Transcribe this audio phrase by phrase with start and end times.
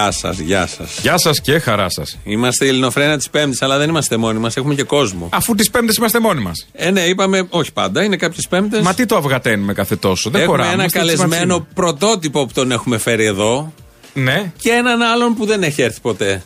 [0.00, 0.98] Γεια σας, γεια σας, γεια σας.
[1.02, 2.18] Γεια σα και χαρά σας.
[2.24, 5.28] Είμαστε η Ελληνοφρένα της Πέμπτης, αλλά δεν είμαστε μόνοι μας, έχουμε και κόσμο.
[5.32, 6.66] Αφού τι Πέμπτε είμαστε μόνοι μας.
[6.72, 8.82] Ε, ναι, είπαμε, όχι πάντα, είναι κάποιε Πέμπτε.
[8.82, 10.30] Μα τι το αυγαταίνουμε κάθε τόσο.
[10.30, 10.72] Δεν έχουμε χωράμε.
[10.72, 11.66] ένα είμαστε καλεσμένο τσιματσίνοι.
[11.74, 13.72] πρωτότυπο που τον έχουμε φέρει εδώ
[14.14, 16.42] Ναι, και έναν άλλον που δεν έχει έρθει ποτέ.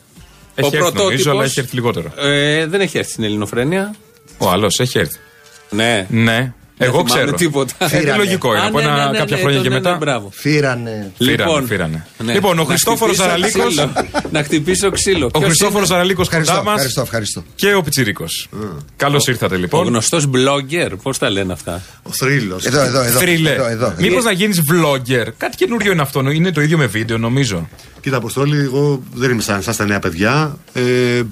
[0.55, 2.13] έχει έρθει νομίζω, αλλά έχει έρθει λιγότερο.
[2.17, 3.95] Ε, δεν έχει έρθει στην Ελληνοφρένεια.
[4.39, 5.19] Ο άλλος έχει έρθει.
[5.71, 6.07] Ναι.
[6.11, 7.33] Ναι, Δεν εγώ θυμάμαι ξέρω.
[7.37, 7.75] τίποτα.
[7.79, 8.17] Ε, Φύρανε.
[8.17, 8.65] λογικό είναι.
[8.65, 9.91] Α, Από ναι, ένα- ναι, ναι, κάποια ναι, χρόνια ναι, και ναι, μετά.
[9.91, 10.31] ναι, μπράβο.
[10.35, 11.13] Φύρανε.
[11.19, 12.07] Φύρανε, Λοιπόν, φύρανε.
[12.25, 12.33] Ναι.
[12.33, 13.67] Λοιπόν, ο Να Χριστόφορος χτυπήσω Αραλίκο.
[13.67, 13.93] ξύλο.
[14.31, 15.27] Να χτυπήσω ξύλο.
[15.27, 17.45] Ο Ποιος Χριστόφορος είναι; Αραλίκο κοντά Ευχαριστώ, μας ευχαριστώ, ευχαριστώ.
[17.55, 18.25] και ο Πιτσυρίκο.
[18.97, 19.87] Καλώς ήρθατε Ο λοιπόν.
[19.87, 22.65] γνωστός blogger, πώς τα λένε αυτά; Ο θρύλος.
[22.65, 23.19] Εδώ, εδώ, εδώ.
[23.19, 23.51] Θρύλε.
[23.51, 23.95] εδώ, εδώ.
[23.99, 25.27] Μήπως να γίνεις vlogger.
[25.37, 26.31] Κάτι καινούριο είναι αυτό.
[26.31, 27.69] Είναι το ίδιο με βίντεο, νομίζω.
[28.01, 30.57] Κοίτα, Αποστόλη, εγώ δεν είμαι σαν εσά τα νέα παιδιά.
[30.73, 31.27] Ε, εντάξει,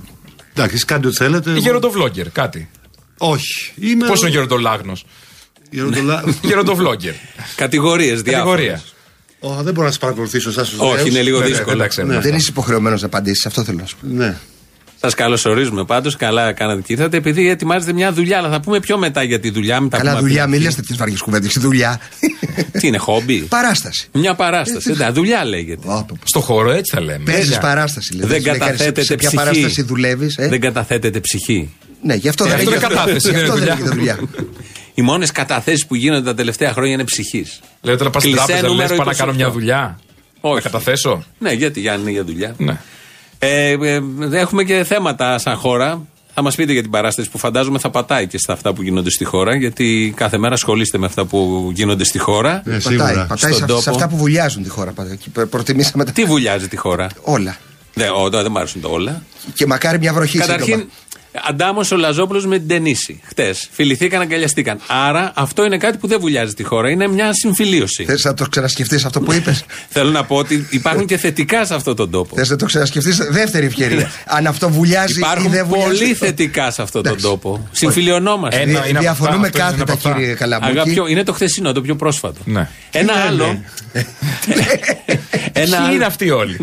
[0.74, 1.50] εσείς κάντε ό,τι θέλετε.
[1.50, 2.69] Εγώ- Γεροντοβλόγγερ, κάτι.
[3.19, 3.72] Όχι.
[3.80, 4.06] Είμαι.
[4.06, 5.05] Πώς είναι ο γεροντολάγνος;
[5.73, 6.25] Γεροντολα...
[6.48, 7.12] Γεροντοβλόγγερ.
[7.56, 8.67] Κατηγορίες διάφορες.
[8.67, 8.83] Κατηγορία.
[9.59, 11.70] Ω, δεν μπορώ να σα παρακολουθήσω εσά του Όχι, είναι λίγο Ναι, ναι, δύσκολο.
[11.70, 12.19] δεν τα ξέρουμε.
[12.20, 14.06] Δεν είσαι υποχρεωμένος να απαντήσεις, αυτό θέλω να σου πω.
[14.11, 14.37] Ναι.
[15.01, 16.17] Σας καλωσορίζουμε πάντως.
[16.17, 17.17] Καλά κάνατε και ήρθατε.
[17.17, 19.81] Επειδή ετοιμάζετε μια δουλειά, αλλά θα πούμε πιο μετά για τη δουλειά.
[19.81, 20.67] Μην τα Καλά, πούμε από δουλειά, την μην αρχή.
[20.67, 21.56] λες τέτοιες βαριές κουβέντες.
[21.61, 22.01] Δουλειά.
[22.81, 24.09] Τι είναι, χόμπι; Παράσταση.
[24.12, 24.91] Μια παράσταση.
[24.91, 25.81] Εντάξει, δουλειά λέγεται.
[25.84, 26.19] Όπο.
[26.25, 27.25] Στο χώρο έτσι θα λέμε.
[27.25, 27.59] Παίζεις Τέλεια.
[27.59, 28.12] παράσταση.
[28.17, 28.27] λέει.
[28.27, 29.45] Δεν σου λέει κανείς καταθέτεται Σε ποια ψυχή.
[29.45, 30.34] παράσταση δουλεύεις.
[30.39, 31.70] Δεν καταθέτεται ψυχή.
[32.03, 34.19] Ναι, γι' αυτό Ε, δεν αυτό λέγεται- είναι κατάθεση, γι' δεν αυτό είναι δεν δουλειά.
[34.97, 35.11] Λέγεται δουλειά.
[35.11, 37.61] Οι μόνες καταθέσεις που γίνονται τα τελευταία χρόνια είναι ψυχής.
[37.83, 39.35] Λέω τώρα πας στην Κλεισέ τράπεζα, λες νούμερο πάω να κάνω 28.
[39.35, 40.01] μια δουλειά.
[40.41, 40.55] Όχι.
[40.55, 41.25] Να καταθέσω.
[41.39, 42.55] Ναι, γιατί Γιάννη είναι για δουλειά.
[42.59, 42.79] Ναι.
[43.39, 44.01] Ε, ε,
[44.33, 46.07] έχουμε και θέματα σαν χώρα.
[46.35, 49.11] Θα μας πείτε για την παράσταση που φαντάζομαι θα πατάει και στα αυτά που γίνονται
[49.11, 49.57] στη χώρα.
[49.57, 52.52] Γιατί κάθε μέρα ασχολείστε με αυτά που γίνονται στη χώρα.
[52.52, 53.27] Ναι, Πατάει, σίγουρα.
[53.29, 53.81] πατάει Στον σε, τόπο.
[53.81, 54.91] σε αυτά που βουλιάζουν τη χώρα.
[54.92, 55.13] πάντα.
[55.13, 57.57] Εκεί προ- Προτιμήσαμε τα Τι βουλιάζει τη χώρα; όλα.
[57.95, 59.23] Δεν, ο, δεν μ' άρεσουν τα όλα.
[59.55, 60.91] Και μακάρι μια βροχή Καταρχήν, σύντομα.
[61.48, 63.20] Αντάμος ο Λαζόπουλος με την Τενίση.
[63.25, 63.69] Χτες.
[63.73, 64.79] Φιληθήκαν, αγκαλιαστήκαν.
[64.87, 66.91] Άρα αυτό είναι κάτι που δεν βουλιάζει τη χώρα.
[66.91, 68.05] Είναι μια συμφιλίωση.
[68.05, 71.75] Θες να το ξανασκεφτείς αυτό που είπες; Θέλω να πω ότι υπάρχουν και θετικά σε
[71.75, 72.37] αυτόν τον τόπο.
[72.37, 74.11] Θες να το ξανασκεφτείς; Δεύτερη ευκαιρία.
[74.37, 75.98] Αν αυτό βουλιάζει ή Υπάρχουν δεν βουλιάζει.
[75.98, 77.27] πολύ θετικά σε αυτόν τον Εντάξει.
[77.31, 77.69] τόπο.
[77.73, 78.61] Συμφιλιωνόμαστε.
[78.61, 80.13] Ένα- Δι- είναι από Διαφωνούμε αυτά, αυτό είναι κάθετα, από αυτά.
[80.20, 80.70] κύριε Καλαμούκη.
[80.70, 82.41] Αγαπητό, είναι το χθεσινό, το πιο πρόσφατο.
[82.45, 82.69] Ναι.
[82.91, 83.45] Ένα άλλο.
[83.93, 84.07] ένα,
[85.53, 86.57] Ποιοι είναι άλλο αυτοί όλοι;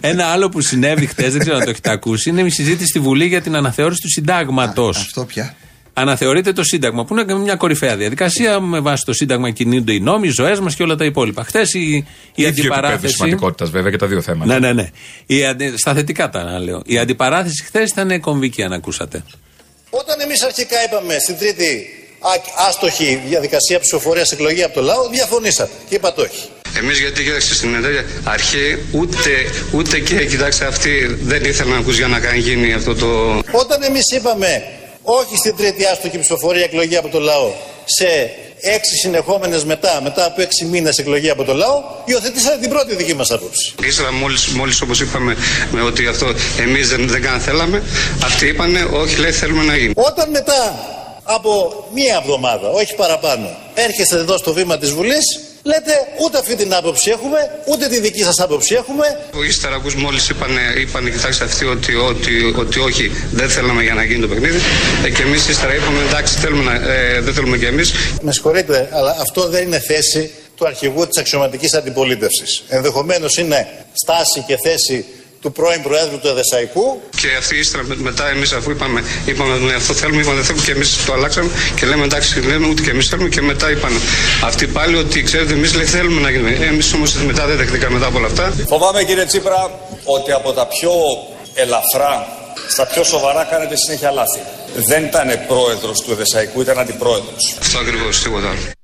[0.00, 2.98] ένα άλλο που συνέβη χθε, δεν ξέρω αν το έχετε ακούσει, είναι η συζήτηση στη
[2.98, 4.96] Βουλή για την αναθεώρηση του συντάγματος.
[4.96, 5.54] Αυτό πια.
[5.92, 8.60] Αναθεωρείται το Σύνταγμα, που είναι μια κορυφαία διαδικασία.
[8.60, 11.44] Με βάση το Σύνταγμα κινούνται οι νόμοι, οι ζωές μας και όλα τα υπόλοιπα.
[11.44, 12.04] Χθες η, η
[12.34, 13.14] Ίδιο επίπεδο αντιπαράθεση.
[13.14, 14.52] σημαντικότητας βέβαια και τα δύο θέματα.
[14.52, 14.90] Ναι, ναι, ναι.
[15.26, 15.74] Η αντι...
[15.76, 16.82] Στα θετικά τα λέω.
[16.86, 19.22] Η αντιπαράθεση χθες ήταν κομβική, αν ακούσατε.
[19.90, 21.97] Όταν εμείς αρχικά είπαμε στην τρίτη α-
[22.68, 26.48] άστοχη διαδικασία ψηφοφορίας εκλογή από το λαό, διαφωνήσατε και είπατε όχι.
[26.76, 29.30] Εμείς γιατί κοίταξε στην εταιρεία αρχή ούτε,
[29.72, 33.08] ούτε και κοιτάξτε αυτοί δεν ήθελαν να ακούς για να κάνει γίνει αυτό το.
[33.50, 34.62] Όταν εμείς είπαμε
[35.02, 37.52] όχι στην τρίτη άστοχη ψηφοφορία εκλογή από το λαό
[37.84, 38.30] σε
[38.60, 43.14] έξι συνεχόμενες μετά, μετά από έξι μήνες εκλογή από το λαό, υιοθετήσατε την πρώτη δική
[43.14, 43.74] μας άποψη.
[43.84, 45.36] Ύστερα μόλις, μόλις όπως είπαμε
[45.72, 47.82] με ότι αυτό εμείς δεν, δεν καν θέλαμε,
[48.24, 49.92] αυτοί είπανε όχι λέει θέλουμε να γίνει.
[49.96, 50.96] Όταν μετά
[51.30, 55.26] από μία εβδομάδα, όχι παραπάνω, έρχεστε εδώ στο βήμα της Βουλής,
[55.62, 55.92] λέτε
[56.24, 60.60] ούτε αυτή την άποψη έχουμε, ούτε τη δική σας άποψη έχουμε, Ύστερα ακούς μόλις είπανε,
[60.78, 64.58] είπανε κοιτάξτε αυτοί ότι, ότι, ότι όχι δεν θέλαμε για να γίνει το παιχνίδι.
[65.04, 67.92] Ε, και εμείς ύστερα είπαμε εντάξει θέλουμε να, ε, δεν θέλουμε και εμείς.
[68.22, 72.62] Με συγχωρείτε, αλλά αυτό δεν είναι θέση του αρχηγού της αξιωματικής αντιπολίτευσης.
[72.68, 75.04] Ενδεχομένως είναι στάση και θέση
[75.42, 77.00] του πρώην Προέδρου του Εδεσαϊκού.
[77.20, 80.64] Και αυτοί ύστερα με- μετά εμείς αφού είπαμε, είπαμε ναι, αυτό θέλουμε, είπαμε δεν θέλουμε
[80.64, 83.92] και εμείς το αλλάξαμε και λέμε εντάξει, λέμε ούτε και εμείς θέλουμε και μετά είπαν
[84.44, 86.50] αυτοί πάλι ότι ξέρετε εμείς θέλουμε να γίνουμε.
[86.50, 88.52] Εμείς όμως μετά δεν δεχτήκαμε μετά από όλα αυτά.
[88.66, 89.70] Φοβάμαι κύριε Τσίπρα
[90.04, 90.92] ότι από τα πιο
[91.54, 92.26] ελαφρά
[92.68, 94.40] στα πιο σοβαρά κάνετε συνέχεια λάθη.
[94.88, 97.56] Δεν ήταν πρόεδρος του Εδεσαϊκού, ήταν αντιπρόεδρος.
[97.60, 98.77] Αυτό ακριβώς, τίποτα άλλο.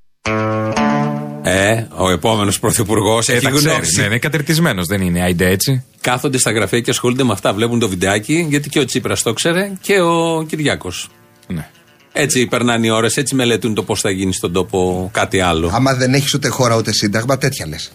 [1.47, 3.75] Ε, ο επόμενος πρωθυπουργός Ε, έχει τα ξέρει.
[3.75, 4.01] γνώση.
[4.01, 5.23] Ναι, είναι κατερτισμένος, δεν είναι.
[5.23, 5.85] Άιντε έτσι.
[6.01, 7.53] Κάθονται στα γραφεία και ασχολούνται με αυτά.
[7.55, 11.09] Βλέπουν το βιντεάκι, γιατί και ο Τσίπρας το ξέρε και ο Κυριάκος.
[11.47, 11.69] Ναι.
[12.13, 15.71] Έτσι περνάνε οι ώρες, έτσι μελετούν το πώς θα γίνει στον τόπο κάτι άλλο.
[15.75, 17.93] Άμα δεν έχεις ούτε χώρα ούτε σύνταγμα, τέτοια λες.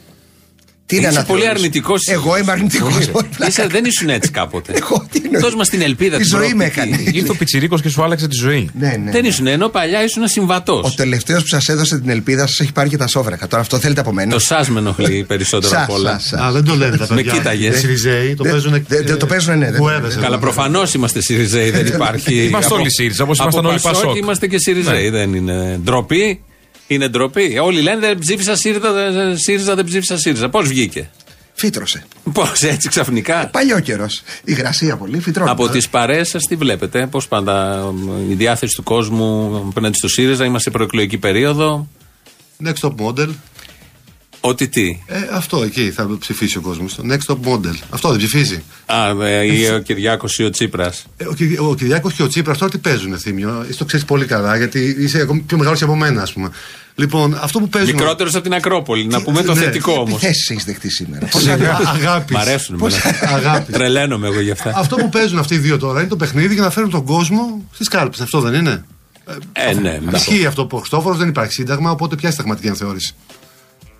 [0.89, 2.07] Τι είναι Είσαι αναθεώρηση; πολύ αρνητικός.
[2.07, 2.93] Εγώ είμαι αρνητικός.
[3.47, 4.73] Είσαι, δεν ήσουν έτσι κάποτε.
[4.75, 6.79] Εγώ τι εννοείς; Δώσ' μας την ελπίδα Η την ζωή με προοπτική.
[6.97, 7.17] έκανε.
[7.17, 8.69] Ήρθε ο Πιτσυρίκο και σου άλλαξε τη ζωή.
[8.79, 9.11] Ναι, ναι.
[9.11, 10.85] Δεν ήσουν, ενώ παλιά ήσουν συμβατός.
[10.85, 13.47] Ο τελευταίος που σας έδωσε την ελπίδα σας έχει πάρει και τα σόβρακα.
[13.47, 16.19] Τώρα αυτό θέλετε από μένα; Το σας με ενοχλεί περισσότερο Σα, απ' όλα.
[16.19, 16.43] σα, σα.
[16.45, 17.31] Α, δεν το λένε τα Με παιδιά.
[17.33, 17.75] κοίταγες.
[17.75, 18.71] Οι Σιριζέοι το Δεν- παίζουν.
[18.87, 20.21] δεν- δεν το παίζουνε, ναι, δεν- Γουέδες δεν- εδώ.
[20.21, 22.35] Καλά, προφανώς είμαστε Σιριζέοι, δεν υπάρχει.
[22.43, 24.17] Είμαστε Από- όλοι ΣΥΡΙΖΑ, όπως από ήμασταν όλοι Πασόκ Πασόκ.
[24.17, 25.17] Είμαστε και Σιριζέοι, Ναι.
[25.17, 26.39] δεν είναι ντροπή.
[26.91, 27.57] Είναι ντροπή.
[27.61, 30.49] Όλοι λένε δεν ψήφισα ΣΥΡΙΖΑ, δεν- ΣΥΡΙΖΑ, δεν ψήφισα ΣΥΡΙΖΑ.
[30.49, 31.09] Πώς βγήκε;
[31.53, 32.05] Φύτρωσε.
[32.33, 34.21] Πώς έτσι ξαφνικά; Παλιό καιρός.
[34.43, 35.49] Η γρασία πολύ φυτρώνει.
[35.49, 37.83] Από τις παρέες σας τι βλέπετε, πώς πάντα
[38.29, 41.87] η διάθεση του κόσμου απέναντι στο ΣΥΡΙΖΑ, είμαστε σε προεκλογική περίοδο.
[42.65, 43.29] Next top model.
[44.41, 46.95] Ο Ότι τι; Ε, αυτό εκεί θα ψηφίσει ο κόσμος.
[46.95, 47.75] Το next top model.
[47.89, 48.63] Αυτό δεν ψηφίζει.
[48.85, 51.05] Α, ε, ή ο Κυριάκος ή ο Τσίπρας.
[51.17, 53.65] Ε, ο, Κυ- ο Κυριάκος και ο Τσίπρας τώρα τι παίζουν, Θήμιο.
[53.69, 56.49] Εσύ το ξέρεις πολύ καλά, γιατί είσαι ακόμη πιο μεγάλος από μένα, ας πούμε.
[56.95, 57.95] Λοιπόν, αυτό που παίζουν.
[57.95, 59.05] Μικρότερος από την Ακρόπολη.
[59.07, 59.59] Να πούμε το ναι.
[59.61, 60.11] θετικό όμως.
[60.11, 62.35] Επιθέσει έχεις δεχτεί σήμερα; Σιγά, αγάπης.
[62.35, 62.77] Μ' αρέσουν.
[62.77, 63.35] Πώς- εμένα.
[63.35, 63.75] Αγάπης.
[63.75, 64.73] Τρελαίνομαι εγώ γι' αυτά.
[64.75, 67.67] Αυτό που παίζουν αυτοί οι δύο τώρα είναι το παιχνίδι για να φέρουν τον κόσμο
[67.73, 68.21] στις κάλπες.
[68.21, 68.85] Αυτό δεν είναι;
[69.53, 70.17] Ε, ναι, μπράβο.
[70.17, 73.15] Ισχύει αυτό που ο Χριστόφορος δεν υπάρχει σύνταγμα, οπότε ποια συνταγματική ανθεώρηση.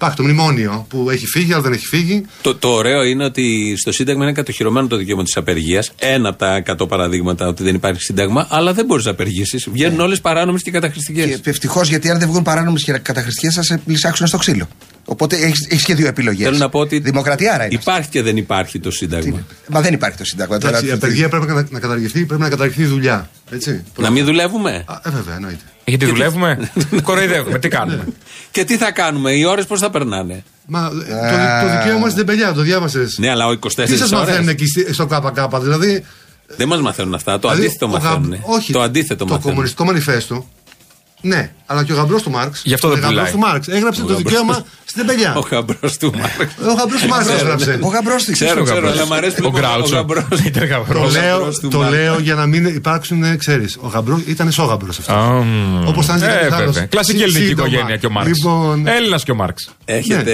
[0.02, 2.26] Υπάρχει το μνημόνιο που έχει φύγει, αλλά δεν έχει φύγει.
[2.42, 5.92] Το, το ωραίο είναι ότι στο Σύνταγμα είναι κατοχυρωμένο το δικαίωμα της απεργίας.
[6.00, 9.68] Ένα από τα 100 παραδείγματα ότι δεν υπάρχει Σύνταγμα, αλλά δεν μπορείς να απεργήσεις.
[9.72, 11.40] Βγαίνουν όλες παράνομες και καταχρηστικές.
[11.40, 14.68] Και ευτυχώς γιατί αν δεν βγουν παράνομες και καταχρηστικές θα σε πλησάξουν στο ξύλο.
[15.06, 15.36] Οπότε
[15.70, 16.46] έχεις και δύο επιλογές.
[16.46, 17.76] Θέλω να πω ότι Δημοκρατία άρα είναι.
[17.76, 17.90] αυτή.
[17.90, 19.46] υπάρχει και δεν υπάρχει το Σύνταγμα.
[19.70, 20.58] Μα δεν υπάρχει το Σύνταγμα.
[20.58, 23.30] Τώρα, Εντάξει, η απεργία πρέπει να, να καταργηθεί, πρέπει να καταργηθεί η δουλειά.
[23.52, 23.84] Έτσι.
[23.98, 25.64] Να μην δουλεύουμε; Α, ε, βέβαια, εννοείται.
[25.90, 26.72] Γιατί δουλεύουμε,
[27.04, 28.08] κοροϊδεύουμε, τι κάνουμε;
[28.52, 32.10] Και τι θα κάνουμε, οι ώρες πώς θα περνάνε; Μα ε, το, δι- το δικαίωμα
[32.10, 33.18] στην τεμπελιά, το διάβασες.
[33.20, 34.52] Ναι, αλλά ο 24 Τι σας μαθαίνουν ώρε.
[34.52, 36.04] εκεί στη- στο ΚΚ, δηλαδή;
[36.56, 37.40] Δεν μας μαθαίνουν αυτά.
[37.40, 38.40] Το δηλαδή, αντίθετο ο γαμ- μαθαίνουν.
[38.46, 39.50] Όχι, Το αντίθετο Το μαθαίνουν.
[39.50, 40.50] κομμουνιστικό μανιφέστο.
[41.22, 42.62] Ναι, αλλά και ο γαμπρός του Μάρξ.
[42.66, 43.32] Γι' αυτό δεν ο γαμπρός πουλάει.
[43.32, 44.32] του Μάρξ έγραψε Ο το γαμπρός.
[44.32, 45.36] δικαίωμα στην τεμπελιά.
[45.36, 46.54] Ο γαμπρός του Μάρξ.
[46.70, 47.78] Ο γαμπρός του Μάρξ έγραψε.
[47.82, 48.34] Ο γαμπρός της.
[48.34, 49.96] Ξέρω, ξέρω, αλλά μου αρέσει που Ο λοιπόν Γκράουτσο.
[49.96, 50.24] γαμπρός.
[50.46, 51.12] Ήταν Το γαμπρός.
[51.14, 51.96] λέω, γαμπρός του το Μάρξ.
[51.96, 53.78] λέω για να μην υπάρξουν, ξέρεις.
[53.82, 55.08] Ο γαμπρό ήταν εσώγαμπρο αυτός.
[55.10, 55.88] Α, μ.
[55.88, 56.72] Όπως θα είναι και Ε, κάποιος άλλος.
[56.74, 56.88] βέβαια.
[56.88, 57.68] Κλασική Σύ- ελληνική σύντομα.
[57.68, 58.30] οικογένεια και ο Μάρξ.
[58.38, 59.70] Λοιπόν- Έλληνας και ο Μάρξ.
[59.86, 60.34] Έχετε.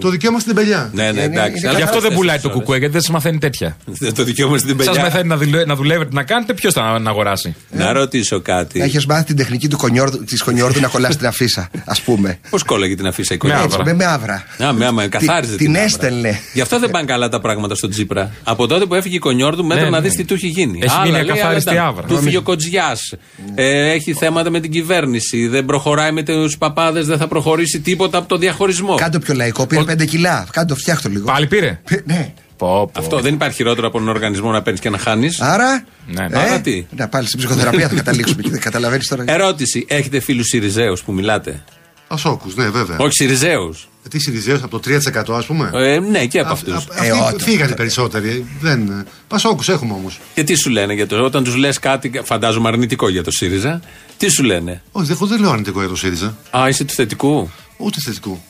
[0.00, 0.90] Το δικαίωμα στην τεμπελιά.
[0.92, 1.58] Ναι, ναι, Είναι- εντάξει.
[1.58, 2.58] είναι αλλά Γι' αυτό δεν 24 πουλάει το ώρες.
[2.58, 3.76] κουκουέ, γιατί δεν σας μαθαίνει τέτοια.
[4.14, 5.02] Το δικαίωμα στην Σας πελιά.
[5.02, 7.54] μαθαίνει να, δουλε- να δουλεύετε, να κάνετε, ποιος θα να αγοράσει.
[7.70, 8.80] Να ρωτήσω κάτι.
[8.80, 12.38] Έχεις μάθει την τεχνική του κονιόρδου, της κονιόρδου να κολλάς την αφίσα, ας πούμε.
[12.50, 13.64] Πώς κόλλαγε την αφίσα η Με οικογένεια.
[13.64, 13.80] άβρα.
[13.80, 14.44] Έτσι, με, με άβρα.
[14.64, 15.82] Α, με άμα καθάριζε την άβρα.
[15.82, 16.40] έστελνε.
[16.52, 18.30] Γι' αυτό δεν πάνε καλά τα πράγματα στον Τσίπρα.
[18.44, 20.06] Από τότε που έφυγε η Κονιόρδου, μέτρα Ναι, να ναι.
[20.08, 20.78] δεις τι του έχει γίνει.
[20.82, 22.06] Έχει Άλλα μείνει λέει, ακαθάριστη άλλα τα- άβρα.
[22.06, 23.14] Του φύγει ο Κοτζιάς.
[23.54, 25.46] Ε, έχει θέματα με την κυβέρνηση.
[25.48, 28.94] Δεν προχωράει με τους παπάδες, δεν θα προχωρήσει τίποτα από το διαχωρισμό.
[28.94, 30.46] Κάντο πιο λαϊκό, πήρε 5 κιλά.
[30.52, 31.24] Κάντο, φτιάχτο λίγο.
[31.24, 32.32] Πάλι πήρε; Πε- Ναι.
[32.56, 33.00] Πω, πω.
[33.00, 35.40] Αυτό δεν υπάρχει χειρότερο από έναν οργανισμό να παίρνεις και να χάνεις.
[35.40, 35.84] Άρα.
[36.06, 36.38] Ναι, ναι.
[36.38, 39.24] Άρα τι; Να πάλι στην ψυχοθεραπεία θα καταλήξουμε και δεν καταλαβαίνεις τώρα.
[39.26, 39.84] Ερώτηση.
[39.88, 41.64] Έχετε φίλους Σιριζέους που μιλάτε;
[42.08, 42.96] Ασόκους, ναι, βέβαια.
[42.98, 43.88] Όχι Σιριζέους.
[44.06, 46.74] Ε, Τι Σιριζέο από το 3% ας πούμε; Ε, ναι, και από Α- αυτούς.
[46.74, 47.40] α- Ε, Αυτοί όταν.
[47.40, 48.46] φύγανε οι περισσότεροι.
[48.60, 49.06] Δεν...
[49.28, 50.20] Πασόκους έχουμε όμως.
[50.34, 51.24] Και τι σου λένε για το.
[51.24, 53.80] Όταν τους λες κάτι, φαντάζομαι αρνητικό για το ΣΥΡΙΖΑ,
[54.16, 56.36] τι σου λένε; Όχι, δεν- εγώ δεν λέω αρνητικό για το ΣΥΡΙΖΑ.
[56.58, 57.50] Α, είσαι του θετικού.
[57.76, 58.42] Ούτε θετικού.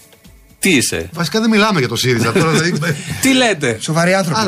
[0.64, 2.50] Τι είσαι; Βασικά δεν μιλάμε για το ΣΥΡΙΖΑ τώρα.
[2.50, 2.72] δηλαδή,
[3.22, 4.40] Τι λέτε; Σοβαροί άνθρωποι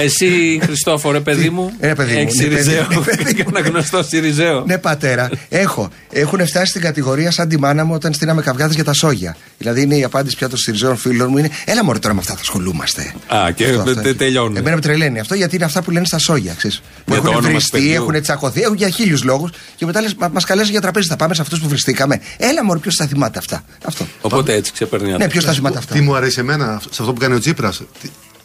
[0.00, 0.50] Άλλα τώρα για το πράγματα.
[0.50, 0.50] ΣΥΡΙΖΑ.
[0.50, 0.56] ναι, δηλαδή.
[0.56, 1.72] Εσύ, Χριστόφορε, παιδί μου.
[1.80, 2.86] Ε, παιδί μου, Έχεις ναι, παιδί Σιριζέο.
[2.92, 3.52] μου, ναι, παιδί μου.
[3.56, 4.64] Ένα γνωστό Σιριζέο.
[4.66, 5.90] Ναι, πατέρα, έχω.
[6.12, 9.36] Έχουν φτάσει στην κατηγορία σαν τη μάνα μου όταν στείναμε καυγάδες για τα σόγια.
[9.58, 12.34] Δηλαδή είναι η απάντηση πια των Σιριζέων φίλων μου είναι Έλα μωρέ τώρα με αυτά
[12.34, 13.14] θα ασχολούμαστε.
[13.26, 14.02] Α, και Αυτό, τε- αυτό.
[14.02, 14.56] τε- τελειώνουν.
[14.56, 16.54] Εμένα με τρελαίνει αυτό γιατί είναι αυτά που λένε στα σόγια.
[16.56, 17.92] Ξέρεις, που Για το έχουν όνομα του βριστεί, παιδιού.
[17.94, 19.50] έχουν τσακωθεί, έχουν για χίλιους λόγους.
[19.76, 22.20] Και μετά λες, μα καλέσει για τραπέζι, θα πάμε σε αυτούς που βριστήκαμε.
[22.36, 23.64] Έλα μωρέ, ποιος θα θυμάται αυτά.
[23.84, 24.06] Αυτό.
[24.20, 25.16] Οπότε έτσι ξεπερνάει.
[25.16, 25.94] Ναι, ποιος θα θυμάται αυτά.
[25.94, 27.82] Τι μου αρέσει εμένα σε αυτό που κάνει ο Τσίπρας.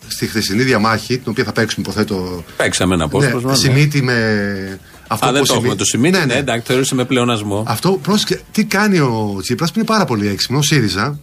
[0.07, 2.43] Στη χθεσινή διαμάχη, την οποία θα παίξουμε, υποθέτω.
[2.57, 3.39] Παίξαμε ένα απόσπασμα.
[3.41, 3.55] Ναι, ναι.
[3.55, 4.79] Σιμίτη με.
[5.07, 6.11] Αυτό Α, που δεν το Σιμί- έχουμε το σημείο.
[6.11, 6.33] Ναι, Ναι, ναι.
[6.33, 7.63] εντάξει, θεωρούσε με πλεονασμό.
[7.67, 11.19] Αυτό, πρόσεχε, τι κάνει ο Τσίπρας που είναι πάρα πολύ έξυπνο, ο ΣΥΡΙΖΑ.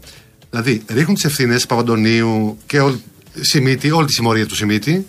[0.50, 3.02] Δηλαδή, ρίχνουν τις ευθύνες Παπαντονίου και όλη,
[3.40, 5.06] Σιμίτη, όλη τη συμμορία του Σιμίτη.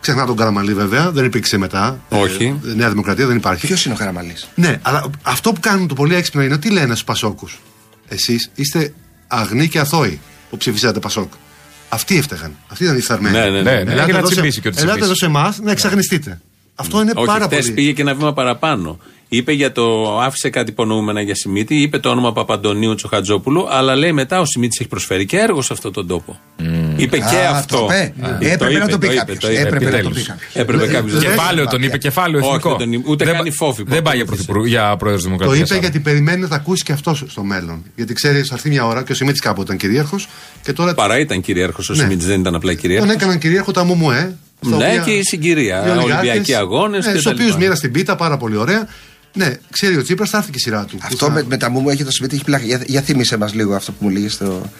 [0.00, 2.00] Ξεχνά τον Καραμαλή βέβαια, δεν υπήρξε μετά.
[2.08, 2.60] Όχι.
[2.68, 3.66] Ε, Νέα Δημοκρατία δεν υπάρχει.
[3.66, 6.86] Ποιος είναι ο Καραμαλής; Ναι, αλλά αυτό που κάνουν το πολύ έξυπνο είναι τι λένε
[6.92, 7.60] στους Πασόκους;
[8.08, 8.92] Εσείς είστε
[9.26, 11.32] αγνοί και αθώοι που ψηφίσατε Πασόκ.
[11.88, 12.56] Αυτοί έφταιγαν.
[12.68, 13.36] Αυτοί ήταν οι φθαρμένοι.
[13.38, 13.62] Ναι, ναι, ναι.
[13.62, 13.92] Ναι, ναι.
[13.92, 15.04] Ελάτε Έχει να εδώ σε- τσιμπήσει και ό,τι Ελάτε τσιμπήσει.
[15.04, 16.40] εδώ σε εμάς να εξαγνιστείτε.
[16.74, 17.72] Αυτό είναι Όχι, πάρα χθες πολύ.
[17.72, 18.98] πήγε και ένα βήμα παραπάνω.
[19.28, 20.18] Είπε για το.
[20.20, 24.78] άφησε κάτι υπονοούμενα για Σιμίτη, είπε το όνομα Παπαντονίου Τσοχατζόπουλου, αλλά λέει μετά ο Σιμίτης
[24.80, 26.38] έχει προσφέρει και έργο σε αυτόν τον τόπο.
[26.96, 27.76] Είπε και Α, αυτό.
[27.78, 28.12] το είπε.
[28.40, 29.38] Ε, Έπρεπε να το πει είπε, κάποιος.
[29.38, 29.60] το είπε.
[29.60, 30.26] Έπρεπε να το πει επιτέλους.
[30.26, 30.54] κάποιος.
[30.54, 31.22] Έπρεπε κάποιος.
[31.22, 32.68] Κεφάλαιο τον είπε, κεφάλαιο Όχι, εθνικό.
[32.68, 33.10] δεν τον είπε.
[33.10, 34.52] Ούτε Δεν καν πα- η φόφη που Δεν πάει για, ακολούθησε.
[34.52, 35.68] πρωθυπουργό- για πρόεδρος Το Δημοκρατίας.
[35.70, 37.82] είπε γιατί περιμένει να τα ακούσει και αυτός στο μέλλον.
[37.96, 40.28] Γιατί ξέρει, θα έρθει μια ώρα και ο Σιμίτης κάποτε ήταν κυρίαρχος
[40.62, 42.02] και τώρα Παρά ήταν κυρίαρχος ο Ναι.
[42.02, 43.10] Σιμίτης, δεν ήταν απλά τον κυρίαρχος.
[43.14, 44.36] έκαναν κυρίαρχο τα Μουμουέ.
[44.60, 45.76] στα Ναι, οποία- και η συγκυρία.
[45.76, 47.04] οι ολιγάρχες, Ολυμπιακοί αγώνες.
[47.04, 48.88] Ναι, στους οποίους μοίρα την πίτα πάρα πολύ ωραία.
[49.36, 50.98] Ναι, ξέρει ο Τσίπρας, θα έρθει και η σειρά του.
[51.02, 52.64] Αυτό Που θα- με, με τα μου μου έχει το σπίτι, έχει πλάκα.
[52.64, 54.70] Για, για θύμισε μας λίγο αυτό που μου λέγε στο,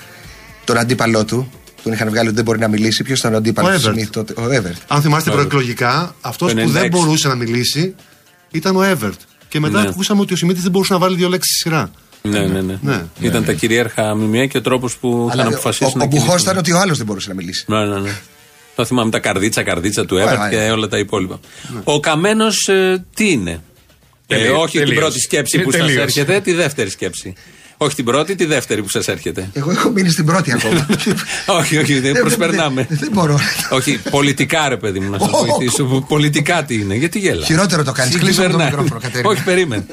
[0.64, 1.50] τον αντίπαλό του.
[1.82, 3.02] Τον είχαν βγάλει ότι δεν μπορεί να μιλήσει.
[3.04, 3.96] Ποιος ήταν ο αντίπαλος Ο του Εύερτ.
[3.96, 4.76] Σμιθ τότε; Ο Εύερτ.
[4.86, 5.46] Αν θυμάστε Βέβαια.
[5.46, 6.72] προεκλογικά, αυτός Το που 96.
[6.72, 7.94] δεν μπορούσε να μιλήσει
[8.50, 9.20] ήταν ο Εύερτ.
[9.48, 9.88] Και μετά Ναι.
[9.88, 11.90] ακούσαμε ότι ο Σιμίτη δεν μπορούσε να βάλει δύο λέξεις στη σειρά.
[12.22, 12.78] Ναι, ναι, ναι.
[12.82, 13.02] Ναι.
[13.20, 16.06] Ήταν τα κυρίαρχα μνημεία και ο τρόπος που είχαν Αλλά ο, αποφασίσει ο, να ο
[16.06, 16.44] Μπουχός κινηθούν.
[16.46, 17.64] ήταν ότι ο άλλος δεν μπορούσε να μιλήσει.
[17.68, 18.10] Ναι, ναι, ναι.
[18.74, 20.72] Το θυμάμαι τα καρδίτσα, καρδίτσα του Εύερτ Ωραία, και ωραία.
[20.72, 21.40] όλα τα υπόλοιπα.
[21.84, 22.68] Ο Καμένος
[23.14, 23.62] τι είναι;
[24.28, 24.98] Ε, Τελείως, όχι την τελείως.
[24.98, 26.02] πρώτη σκέψη Ε, που σας τελείως.
[26.02, 27.32] έρχεται, τη δεύτερη σκέψη.
[27.76, 29.50] Όχι την πρώτη, τη δεύτερη που σας έρχεται.
[29.52, 30.86] Εγώ έχω μείνει στην πρώτη ακόμα.
[31.58, 32.86] όχι, όχι, δεν Δεν- προσπερνάμε.
[32.88, 33.38] Δεν, δεν μπορώ.
[33.70, 36.04] όχι, πολιτικά ρε παιδί μου, να σας Ω, βοηθήσω.
[36.08, 37.44] Πολιτικά τι είναι, γιατί γέλα.
[37.44, 38.16] Χειρότερο το κάνεις.
[38.16, 38.66] Κλείσω το Συγκυβερνάει.
[38.70, 39.28] μικρόφωνο, Κατερίνα.
[39.30, 39.86] Όχι, περίμενε.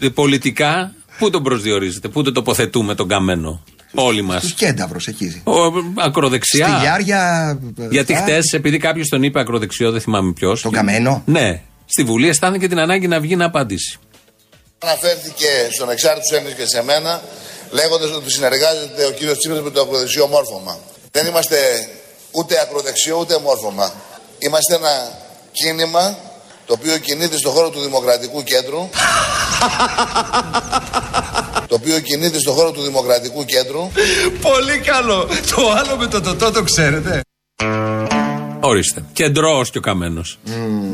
[0.00, 3.62] Ε, Πολιτικά Πού τον προσδιορίζετε, πού τον τοποθετούμε τον καμένο.
[3.94, 5.42] Όλοι μας; Στου κένταυρου εκεί.
[5.94, 6.66] Ακροδεξιά.
[6.68, 7.58] Στη Γιάρια.
[7.90, 8.24] Γιατί αυτά.
[8.24, 10.60] χτες, επειδή κάποιος τον είπε ακροδεξιό, δεν θυμάμαι ποιος.
[10.62, 11.60] Τον καμένο; Ναι.
[11.86, 13.98] Στη Βουλή αισθάνθηκε την ανάγκη να βγει να απαντήσει.
[14.78, 17.22] Αναφέρθηκε στον εξάρτητο Έλληνε και σε μένα,
[17.70, 20.78] λέγοντας ότι συνεργάζεται ο κύριος Τσίπρας με το ακροδεξιό μόρφωμα.
[21.10, 21.88] Δεν είμαστε
[22.30, 23.92] ούτε ακροδεξιό ούτε μόρφωμα.
[24.38, 25.18] Είμαστε ένα
[25.52, 26.18] κίνημα
[26.66, 28.88] το οποίο κινείται στον χώρο του Δημοκρατικού Κέντρου.
[31.68, 33.90] το οποίο κινείται στον χώρο του Δημοκρατικού Κέντρου.
[34.40, 35.28] Πολύ καλό.
[35.56, 37.20] Το άλλο με το τοτό το ξέρετε.
[38.66, 39.04] Ορίστε.
[39.12, 40.38] Κεντρός και ο καμένος.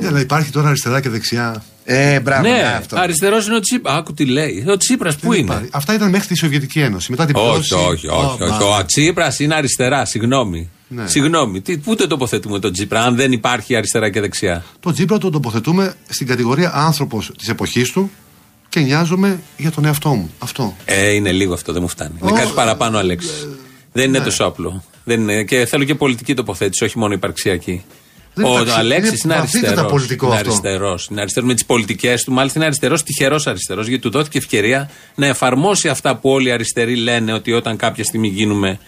[0.01, 1.63] Ναι, αλλά υπάρχει τώρα αριστερά και δεξιά.
[1.85, 2.43] Ε, μπράβο.
[2.49, 2.97] Ναι, αυτό.
[2.99, 3.95] αριστερός είναι ο Τσίπρα.
[3.95, 4.65] Άκου τι λέει.
[4.69, 5.71] Ο Τσίπρας πού Δεν είναι; υπάρχει.
[5.73, 7.11] Αυτά ήταν μέχρι τη Σοβιετική Ένωση.
[7.11, 7.75] Μετά την Όχι, πτώση.
[7.75, 8.09] όχι, όχι.
[8.09, 8.51] Ω, όχι.
[8.51, 8.77] μα.
[8.79, 10.05] Ο Τσίπρας είναι αριστερά.
[10.05, 10.71] Συγγνώμη.
[10.89, 11.07] Ναι.
[11.07, 11.61] Συγγνώμη.
[11.61, 15.31] Τι, πού το τοποθετούμε τον Τσίπρα, αν δεν υπάρχει αριστερά και δεξιά; Το Τζίπρα το
[15.31, 18.11] τοποθετούμε στην κατηγορία άνθρωπος της εποχής του
[18.69, 20.31] και νοιάζομαι για τον εαυτό μου.
[20.39, 20.77] Αυτό.
[20.85, 22.15] Ε, είναι λίγο αυτό, δεν μου φτάνει.
[22.23, 23.49] Είναι κάτι παραπάνω, Αλέξης.
[23.93, 24.85] Δεν είναι τόσο απλό.
[25.05, 25.45] Δεν είναι.
[25.45, 27.85] Και θέλω και πολιτική τοποθέτηση, όχι μόνο υπαρξιακή.
[28.35, 29.91] Δεν Ο υπαρξι- Αλέξης είναι είναι βαθύτατα αριστερός.
[29.93, 30.49] πολιτικό Είναι αυτό.
[30.49, 31.09] αριστερός.
[31.11, 32.33] Είναι αριστερός με τις πολιτικές του.
[32.33, 36.53] Μάλιστα είναι αριστερός, τυχερός αριστερός, γιατί του δόθηκε ευκαιρία να εφαρμόσει αυτά που όλοι οι
[36.53, 38.79] αριστεροί λένε ότι όταν κάποια στιγμή γίνουμε.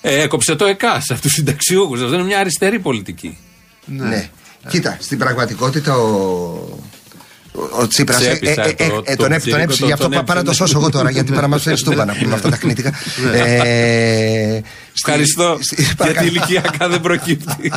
[0.00, 2.00] Ε, έκοψε το ΕΚΑΣ από τους συνταξιούχους.
[2.02, 3.38] Αυτό είναι μια αριστερή πολιτική.
[3.84, 4.28] Ναι.
[4.68, 6.08] Κοίτα, στην πραγματικότητα ο.
[7.80, 8.18] Ο Τσίπρας.
[8.20, 10.44] Ξέπεισα το- το τον έπ- τον ψηρίκο, έψη, το- γι' αυτό τον πά- πάρα να
[10.44, 10.68] το έψινε.
[10.68, 12.92] σώσω εγώ τώρα, γιατί παρά μας φέρει στούμπα να πούμε αυτά τα κνήτικα.
[14.98, 15.58] Ε, στη- Ευχαριστώ.
[15.60, 16.26] στη- Γιατί παρακαλώ.
[16.28, 17.72] ηλικιακά δεν προκύπτει.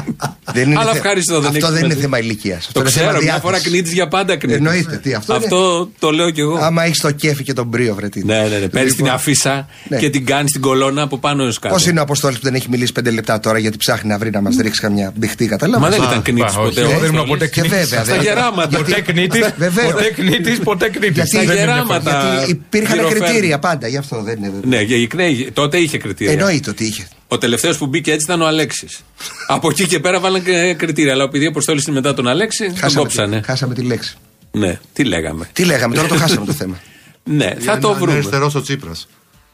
[0.53, 1.39] Δεν είναι Αλλά θε- ευχαριστώ.
[1.39, 2.01] Δεν Αυτό έχει δεν είναι σημασία.
[2.01, 2.69] θέμα ηλικίας.
[2.71, 4.57] Το ξέρω, μια φορά κνίτης για πάντα κνίτης.
[4.57, 4.97] Εννοείται.
[4.97, 6.57] Τι, αυτό είναι- Αυτό το λέω κι εγώ.
[6.61, 8.23] Άμα έχεις το κέφι και τον πρίο, βρε τι.
[8.25, 8.67] Ναι, ναι, ναι.
[8.67, 9.97] Παίρνεις την Λοιπόν, αφίσα ναι.
[9.97, 11.73] και την κάνεις στην κολόνα από πάνω έως κάτω.
[11.75, 14.29] Πώς είναι ο Αποστόλης που δεν έχει μιλήσει πέντε λεπτά τώρα γιατί ψάχνει να βρει
[14.29, 15.79] να μας ρίξει καμιά μπιχτή, κατάλαβα.
[15.79, 16.81] Μα δεν ήταν κνίτης Πα, όχι, ποτέ.
[16.81, 17.29] εγώ ο δεν ήμουν Αποστόλης.
[17.29, 17.77] ποτέ Και κνήτης.
[17.89, 18.03] βέβαια.
[18.05, 18.69] Στα δεν- γεράματα.
[18.69, 19.91] γιατί- Ποτέ κνήτης, Βεβαίως.
[19.91, 21.13] ποτέ κνήτης, ποτέ κνήτης.
[21.15, 22.11] Γιατί Στα Δεν είναι γεράματα.
[22.11, 22.35] φωνή.
[22.35, 23.25] Γιατί υπήρχαν γυροφέρνει.
[23.25, 24.51] κριτήρια πάντα, γι' αυτό δεν είναι.
[24.63, 25.23] Ναι, για- ναι,
[25.53, 26.33] τότε είχε κριτήρια.
[26.33, 27.07] Εννοείται ότι είχε.
[27.33, 28.99] Ο τελευταίος που μπήκε έτσι ήταν ο Αλέξης.
[29.47, 31.13] από εκεί και πέρα βάλαν και κριτήρια.
[31.13, 33.39] Αλλά επειδή ο Αποστόλη είναι μετά τον Αλέξη, τον Χάσαμε, κόψανε.
[33.39, 34.15] τη, χάσαμε τη λέξη.
[34.51, 35.49] Ναι, τι λέγαμε.
[35.53, 36.79] Τι λέγαμε, τώρα το χάσαμε το θέμα.
[37.23, 38.11] Ναι, θα το Είναι βρούμε.
[38.13, 39.07] αριστερός ο Τσίπρας.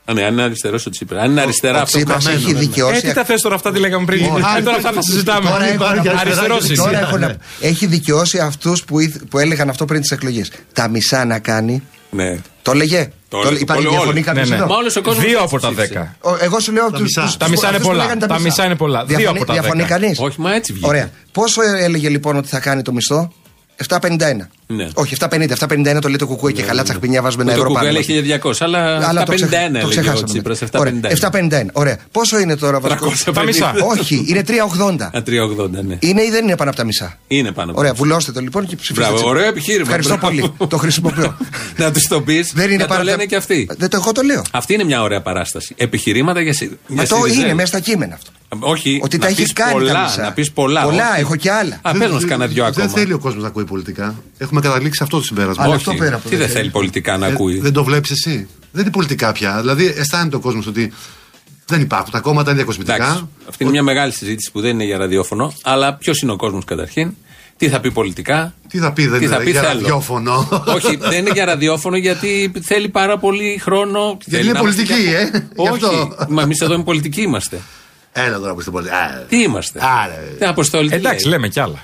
[0.05, 1.23] Α, Ναι, αν είναι αριστερός ο Τσίπρας.
[1.23, 1.97] Αν είναι αριστερά Ο αυτό.
[1.97, 2.59] Τσίπρας καμένο, έχει ναι.
[2.59, 3.01] Ε, δικαιώσει.
[3.01, 4.43] τι τα θες τώρα αυτά τι λέγαμε πριν; Όχι.
[4.57, 5.49] Ε, τώρα αυτά θα συζητάμε.
[5.49, 6.81] Τώρα έχω να πω- Αριστερός είσαι.
[6.81, 10.51] Τώρα έχω να- Έχει δικαιώσει αυτούς που, ήθ- που έλεγαν αυτό πριν τις εκλογές.
[10.73, 11.83] Τα μισά να κάνει.
[12.09, 12.39] Ναι.
[12.61, 13.09] Το έλεγε.
[13.29, 13.61] Το Το έλεγε.
[13.63, 13.95] Υπάρχει Όλοι.
[13.95, 14.55] διαφωνή Ναι, κάποιος ναι.
[14.55, 15.87] εδώ; Μα όλος ο κόσμος Δύο έτσι από τα ψήφισε.
[15.87, 16.15] δέκα.
[16.21, 17.21] Ο- Εγώ σου λέω Τα τους- μισά.
[17.21, 18.03] τους- Τα τους- μισά είναι αυτούς που πολλά.
[18.03, 19.05] λέγανε Τα μισά είναι πολλά.
[19.05, 19.99] Δύο Διαφωνεί- από τα Διαφωνεί δέκα.
[19.99, 20.19] κανείς.
[20.19, 20.87] Όχι, μα έτσι βγήκε.
[20.87, 21.09] Ωραία.
[21.31, 23.31] Πόσο έλεγε λοιπόν ότι θα κάνει το μισθό,
[23.75, 24.49] 751.
[24.69, 24.87] Ναι.
[24.93, 25.49] Όχι, 750.
[25.57, 27.87] 751 το λέει το κουκούε και καλά τσακπινιά βάζουμε ένα Το ευρώ πάνω.
[27.87, 30.27] κουκουέ λέει 1200, αλλά, Αλλά το 751 ξεχ- το έλεγε ο ξεχάσαμε.
[30.27, 30.59] Τσίπρας.
[30.73, 31.11] Ωραία, 751.
[31.11, 31.65] 751.
[31.73, 31.97] Ωραία.
[32.11, 33.05] Πόσο είναι τώρα βασικό.
[33.09, 33.33] 350.
[33.33, 33.73] Τα μισά.
[33.99, 35.09] Όχι, είναι 380.
[35.17, 35.97] Α, 380, ναι.
[35.99, 38.39] Είναι ή δεν είναι πάνω από τα μισά; Είναι πάνω από Ωραία, τα βουλώστε το
[38.39, 39.01] λοιπόν και ψηφίστε.
[39.01, 39.27] Μπράβο, έτσι.
[39.29, 39.83] ωραίο επιχείρημα.
[39.83, 40.35] Ευχαριστώ Μπράβο.
[40.57, 40.69] πολύ.
[40.69, 41.37] Το χρησιμοποιώ.
[41.77, 42.51] να τους το πεις.
[42.55, 43.67] δεν είναι να το πάνω λένε τα- και αυτοί.
[43.77, 44.41] Δεν το, εγώ το λέω.
[44.51, 45.73] Αυτή είναι μια ωραία παράσταση.
[45.77, 46.65] Επιχειρήματα για, συ...
[46.87, 47.43] Μα για το Σιριζέους.
[47.43, 48.31] είναι μέσα στα κείμενα αυτό.
[48.59, 50.21] Όχι, Ότι να τα έχεις πεις κάνει πολλά, τα μισά.
[50.21, 50.83] Να πεις πολλά.
[50.83, 51.19] Πολλά, όχι.
[51.19, 51.79] έχω και άλλα.
[51.81, 52.85] Α, πες μας κανένα δυο ακόμα.
[52.85, 54.15] Δεν θέλει ο κόσμος να ακούει πολιτικά.
[54.37, 55.63] Έχουμε καταλήξει αυτό το συμπέρασμα.
[55.63, 55.83] Αλλά Όχι.
[55.89, 58.11] αυτό πέρα από το Τι δεν δεν θέλει πολιτικά να Ε, ακούει; Δεν το βλέπεις
[58.11, 59.57] εσύ; Δεν είναι πολιτικά πια.
[59.59, 60.93] Δηλαδή αισθάνεται ο κόσμος ότι
[61.65, 62.11] δεν υπάρχουν.
[62.11, 63.29] Τα κόμματα είναι Εντάξει, διακοσμητικά.
[63.49, 65.53] αυτή είναι μια μεγάλη συζήτηση που δεν είναι για ραδιόφωνο.
[65.63, 67.13] Αλλά ποιος είναι ο κόσμος καταρχήν;
[67.57, 69.73] Τι θα πει πολιτικά; Τι θα πει, δεν Τι είναι θα πει για θέλω.
[69.79, 70.63] ραδιόφωνο.
[70.65, 74.17] Όχι, δεν είναι για ραδιόφωνο γιατί θέλει πάρα πολύ χρόνο.
[74.29, 75.85] Θέλει είναι να είμαστε πολιτική, και- ε, γι' Όχι.
[75.85, 76.15] αυτό.
[76.29, 77.59] Μα εμείς εδώ με πολιτικοί είμαστε.
[78.11, 78.89] Έλα τώρα που είστε πολύ.
[78.89, 80.13] Α, Τι είμαστε; Άρα.
[80.39, 80.89] Τι αποστολή.
[80.89, 81.33] τι Εντάξει, λέει.
[81.33, 81.79] λέμε κι άλλα.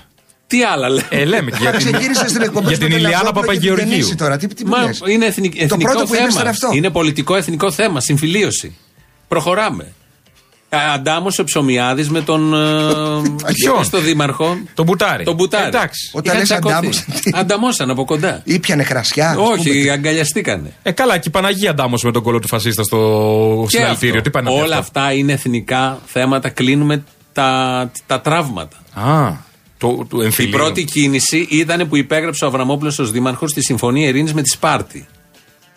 [0.54, 1.04] Τι άλλα λέει.
[1.10, 3.46] Ε, λέμε και για την, Ξεκίνησε στην εκπομπή για σου την με τον Ηλιάνα Λαζόπουλο
[3.46, 3.90] και την Παπαγεωργίου.
[3.90, 5.02] Δενήση Τώρα, τι, τι μου Μα λες.
[5.10, 6.34] είναι εθνικ- εθνικό πρώτο που είπες θέμα.
[6.40, 6.70] ήταν αυτό.
[6.74, 8.00] Είναι πολιτικό εθνικό θέμα.
[8.02, 8.76] Συμφιλίωση.
[9.28, 9.94] Προχωράμε.
[10.70, 12.54] Ε, Αντάμωσε ο Ψωμιάδης με τον.
[12.54, 14.58] ε, Ποιον; Στο δήμαρχο.
[14.74, 15.24] Τον Μπουτάρη.
[15.24, 15.68] Τον Μπουτάρη.
[15.68, 16.10] Εντάξει.
[16.14, 16.74] Όταν Είχαν λες τσακωθεί.
[16.76, 18.42] αντάμωσαν, τι- Ανταμώσαν από κοντά.
[18.44, 19.30] Ήπιανε κρασιά.
[19.30, 19.48] ας πούμε.
[19.48, 20.74] Όχι, αγκαλιαστήκανε.
[20.84, 24.14] Ε, καλά, και η Παναγία αντάμωσε με τον κόλλο του φασίστα στο Και συλλαλητήριο.
[24.16, 24.24] αυτό.
[24.24, 26.50] Τι πάνε να πει Όλα αυτό; αυτά είναι εθνικά θέματα.
[26.50, 28.78] Κλείνουμε τα, τα τραύματα.
[28.94, 29.32] Α,
[29.88, 30.52] του, του Η εμφυλίου.
[30.58, 35.06] πρώτη κίνηση ήταν που υπέγραψε ο Αβραμόπουλος ως δήμαρχος στη Συμφωνία Ειρήνης με τη Σπάρτη.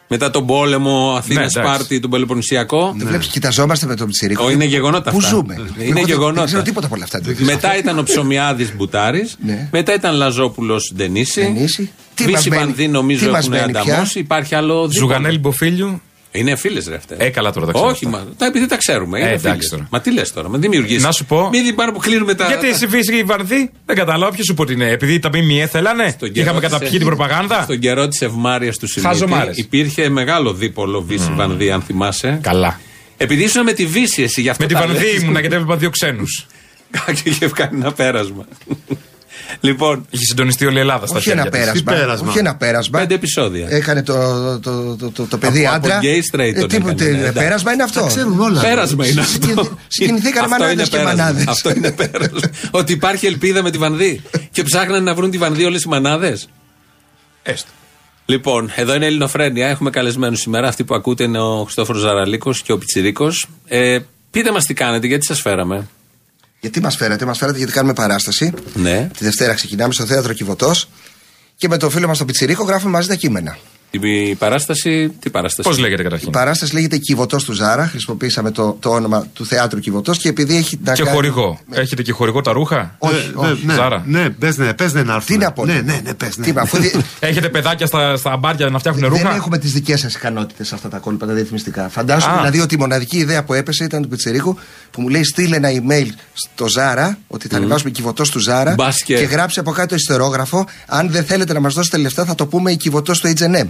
[0.08, 1.18] Μετά τον πόλεμο Ναι, εντάξει.
[1.32, 2.94] Αθήνα-Σπάρτη, τον Πελοποννησιακό.
[2.96, 4.44] Δεν βλέπεις, κοιταζόμαστε με τον Τσιρίκο.
[4.44, 5.28] Ω, είναι γεγονότα Πού αυτά.
[5.28, 5.54] ζούμε.
[5.54, 6.34] Είναι Εγώ δεν- γεγονότα.
[6.34, 7.20] Δεν ξέρω τίποτα από όλα αυτά.
[7.38, 9.36] Μετά ήταν ο Ψωμιάδης Μπουτάρης.
[9.44, 9.68] Ναι.
[9.72, 11.40] Μετά ήταν Λαζόπουλος Ντενίση.
[11.40, 11.90] Ντενίση.
[12.14, 14.18] Τι μας Βύση μένει- Βανδύ νομίζω τι μας έχουν μένει πια; ανταμώσει.
[14.18, 14.74] Υπάρχει άλλο.
[14.74, 14.92] δίπολο.
[14.98, 16.00] Ζουγανέλη Μποφίλιου.
[16.32, 17.18] Είναι φίλες ρε αυτές.
[17.20, 18.18] Ε, καλά τώρα τα ξέρω Όχι, αυτά.
[18.18, 19.18] μα, τα, επειδή τα ξέρουμε.
[19.18, 19.68] Είναι Ε, εντάξει φίλες.
[19.68, 19.86] τώρα.
[19.90, 21.04] Μα τι λες τώρα, με δημιουργήσει.
[21.04, 22.46] Να σου πω- Μην πάρω που κλείνουμε τα.
[22.46, 24.90] Γιατί τα- εσύ φύσηκε η Βαρδί, δεν κατάλαβα ποιος σου πω ότι είναι.
[24.90, 27.62] Επειδή τα ΜΜΕ θέλανε, Στον καιρό είχαμε της- καταπιεί την προπαγάνδα.
[27.62, 29.56] Στον καιρό της ευμάρεια του Σιμίτη Χαζομάρες.
[29.56, 32.38] υπήρχε μεγάλο δίπολο Βύση Βανδύ, αν θυμάσαι.
[32.42, 32.80] Καλά.
[33.16, 34.62] Επειδή ήσουν με τη Βύση εσύ, γι' αυτό.
[34.62, 35.22] Με τη τα Βανδί λες.
[35.22, 36.46] ήμουνα γιατί έβλεπα δύο ξένους.
[37.22, 38.46] και είχε κάνει ένα πέρασμα.
[39.60, 41.82] Λοιπόν, Είχε συντονιστεί όλη η Ελλάδα στα Όχι ένα χέρια της.
[41.82, 41.92] πέρασμα.
[41.92, 42.98] Τι πέρασμα; Όχι ένα πέρασμα.
[42.98, 43.66] πέντε επεισόδια.
[43.70, 44.14] Έκανε το,
[44.60, 46.00] το, το, το, το παιδί Από- από άντρα.
[46.02, 47.32] gay straight τον τι- έκανε, τι- ναι, εντάξει.
[47.32, 48.00] πέρασμα είναι αυτό.
[48.00, 48.60] Τα ξέρουν όλα.
[48.60, 49.32] Πέρασμα είναι αυτό.
[49.46, 51.22] Συγκινηθ- συγκινηθήκανε Αυτό μανάδες είναι και πέρασμα.
[51.24, 51.46] μανάδες.
[51.46, 52.40] Αυτό είναι πέρασμα.
[52.70, 54.22] Ότι υπάρχει ελπίδα με τη Βανδύ.
[54.50, 56.38] Και ψάχνανε να βρουν τη Βανδύ όλες οι μανάδε.
[57.42, 57.68] Έστω.
[58.26, 59.68] Λοιπόν, εδώ είναι Ελληνοφρένια.
[59.68, 60.68] Έχουμε καλεσμένους σήμερα.
[60.68, 63.28] Αυτοί που ακούτε είναι ο Χριστόφορος Ζαραλίκος και ο Πιτσυρίκο.
[63.68, 63.98] Ε,
[64.30, 65.88] πείτε μας τι κάνετε, γιατί σας φέραμε.
[66.66, 68.52] Γιατί μας φέρατε, μας φέρατε γιατί κάνουμε παράσταση.
[68.74, 69.10] Ναι.
[69.18, 70.88] Τη Δευτέρα ξεκινάμε στο θέατρο Κιβωτός
[71.56, 73.58] και με τον φίλο μας τον Πιτσυρίκο γράφουμε μαζί τα κείμενα.
[73.90, 75.08] Η παράσταση.
[75.20, 76.30] Τι παράσταση; Πώς λέγεται Η καταρχήν.
[76.30, 77.86] παράσταση λέγεται Κιβωτό του Ζάρα.
[77.86, 81.58] Χρησιμοποίησαμε το, το όνομα του θεάτρου Κιβωτό και επειδή έχει να Και κάνει- χορηγό.
[81.70, 83.66] Έχετε και χορηγό τα ρούχα; Όχι, Ε, όχι.
[83.66, 84.02] ναι, Ζάρα.
[84.06, 85.38] Ναι, πες ναι, πες ναι να έρθουμε.
[85.38, 85.64] Τι να πω.
[85.66, 86.44] Ναι, ναι, ναι, πες ναι.
[86.44, 89.72] Τι είπα, αφού δι- Έχετε παιδάκια στα, στα μπάρια να φτιάχνουν ρούχα; Δεν έχουμε τις
[89.72, 91.88] δικές σας ικανότητες σε αυτά τα κόλπα τα διαφημιστικά.
[91.88, 92.36] Φαντάζομαι Α.
[92.36, 94.56] δηλαδή ότι η μοναδική ιδέα που έπεσε ήταν του Πιτσερίκου
[94.90, 99.02] που μου λέει στείλε ένα email στο Ζάρα ότι θα ανεβάσουμε κυβωτός του Ζάρα Μπας
[99.02, 100.66] και- και γράψει από κάτω ιστερόγραφο.
[100.86, 103.66] Αν δεν θέλετε να μας δώσετε λεφτά, θα το πούμε η κυβωτός του HM.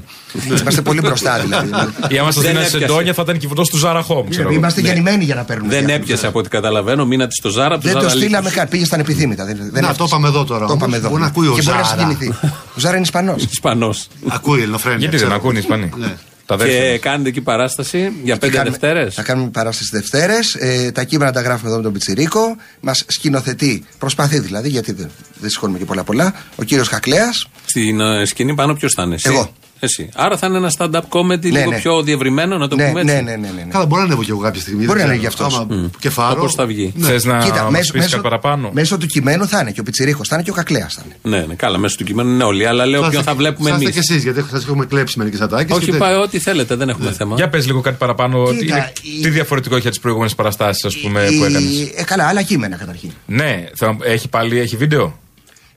[0.59, 1.69] Είμαστε πολύ μπροστά δηλαδή.
[2.09, 2.79] Ή άμα σα Δεν δίνανε έπιασε.
[2.87, 4.25] σεντόνια θα ήταν κυβωτός του Zara Home.
[4.31, 4.57] ξέρω εγώ.
[4.59, 5.69] Είμαστε γεννημένοι για να παίρνουμε.
[5.69, 6.03] Δεν διάφορα.
[6.03, 7.07] έπιασε από ό,τι καταλαβαίνω.
[7.07, 7.75] Μείνατε στο Ζάρα.
[7.75, 8.23] από Δεν το Ζαραλίκους.
[8.25, 8.69] στείλαμε καν.
[8.69, 9.45] Πήγε στα ανεπιθύμητα.
[9.45, 9.99] Δεν, δεν Να, έφτασε.
[9.99, 10.77] το είπαμε εδώ τώρα Το όμως.
[10.77, 11.09] είπαμε εδώ.
[11.09, 12.29] Μπορεί να ακούει ο και μπορεί να Ζάρα; συγκινηθεί.
[12.77, 13.43] Ο Ζάρα είναι Ισπανός.
[13.51, 14.09] Ισπανός.
[14.29, 14.99] Ακούει η Ελληνοφρένεια.
[14.99, 15.41] Γιατί δεν ξέρω.
[15.41, 16.17] ακούνε οι Ισπανοί; Ναι.
[16.47, 16.99] Τα Και δεύτερα.
[16.99, 20.55] κάνετε εκεί παράσταση για πέντε Δευτέρες; Θα κάνουμε παράσταση Δευτέρες.
[20.55, 22.57] Ε, τα κείμενα τα γράφουμε εδώ με τον Πιτσυρίκο.
[22.81, 27.49] Μας σκηνοθετεί, προσπαθεί δηλαδή, γιατί δεν, δεν σηκώνουμε και πολλά πολλά, ο κύριος Χακλέας.
[27.67, 29.15] Στην ε, σκηνή πάνω ποιος θα είναι.
[29.15, 29.53] Εσύ; Εγώ.
[29.81, 30.09] Εσύ.
[30.15, 31.79] Άρα θα είναι ένα stand-up comedy Ναι, λίγο ναι.
[31.79, 33.25] πιο διευρυμένο, να το Ναι, πούμε ναι, έτσι.
[33.25, 33.71] ναι, ναι, ναι, ναι.
[33.71, 34.85] Καλά, μπορεί να ανέβω κι εγώ κάποια στιγμή.
[34.85, 35.31] Μπορεί δεν να ξέρω.
[35.31, 35.67] είναι γι' αυτός.
[35.81, 36.39] Άμα κεφάρο.
[36.41, 36.93] Όπως θα βγει.
[36.97, 37.07] Ναι.
[37.09, 39.81] Θες να Κοίτα, μας μέσω, πεις μέσω, κάτι παραπάνω; μέσω του κειμένου θα είναι και
[39.81, 40.95] ο Πιτσυρίκο, θα είναι και ο Κακλέας.
[40.95, 41.37] Θα είναι.
[41.37, 42.67] Ναι, ναι, καλά, μέσα του κειμένου είναι όλοι.
[42.67, 43.89] Αλλά λέω Θα ποιον είστε- θα βλέπουμε θα εμείς.
[43.89, 45.77] είστε κι εσείς, γιατί σας έχουμε κλέψει μερικές ατάκες.
[45.77, 47.35] Όχι, πάει ό,τι θέλετε, δεν έχουμε θέμα.
[47.37, 48.45] Για πες λίγο κάτι παραπάνω.
[48.45, 51.37] Τι, Κοίτα, είναι- η- τι διαφορετικό έχει από τις προηγούμενες παραστάσεις, ας πούμε, που Η-
[51.37, 53.11] έκανες; Ε, καλά, άλλα κείμενα καταρχήν.
[53.27, 55.19] Ναι, θα- έχει πάλι έχει βίντεο;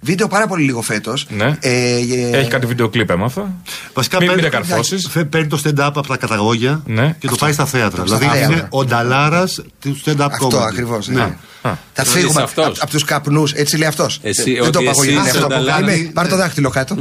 [0.01, 1.25] Βίντεο πάρα πολύ λίγο φέτος.
[1.29, 1.45] Ναι.
[1.59, 3.53] Ε, ε, Έχει κάτι βίντεο κλιπ, έμαθα.
[3.93, 5.07] Βασικά Μην- παίρνει- μην τα καρφώσεις.
[5.11, 7.15] φε- Παίρνει το stand-up από τα καταγόγια Ναι.
[7.19, 8.05] και το πάει στα θέατρα.
[8.05, 8.55] Στα Δηλαδή θέατρα.
[8.57, 10.27] είναι ο νταλάρας του stand-up comedy.
[10.31, 11.07] Αυτό ακριβώς.
[11.07, 11.21] Ναι.
[11.21, 12.65] Α, Θα Είσαι φύγουμε αυτός.
[12.65, 14.19] από από τους καπνούς, έτσι λέει αυτός.
[14.21, 15.89] Εσύ, δεν το ότι είπα εγώ εσύ γιατί είναι είσαι αυτό που νταλάρας.
[15.89, 16.11] κάνει.
[16.13, 16.95] Πάρ το δάχτυλο κάτω.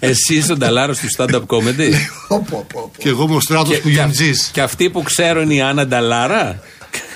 [0.00, 1.92] Εσύ είσαι ο νταλάρος του stand-up comedy;
[2.28, 2.90] Πω, πω, πω.
[2.98, 4.32] Και εγώ είμαι ο στράτος του και, Γιαντζή.
[4.52, 6.60] και αυτοί που ξέρω είναι η Άννα Νταλάρα;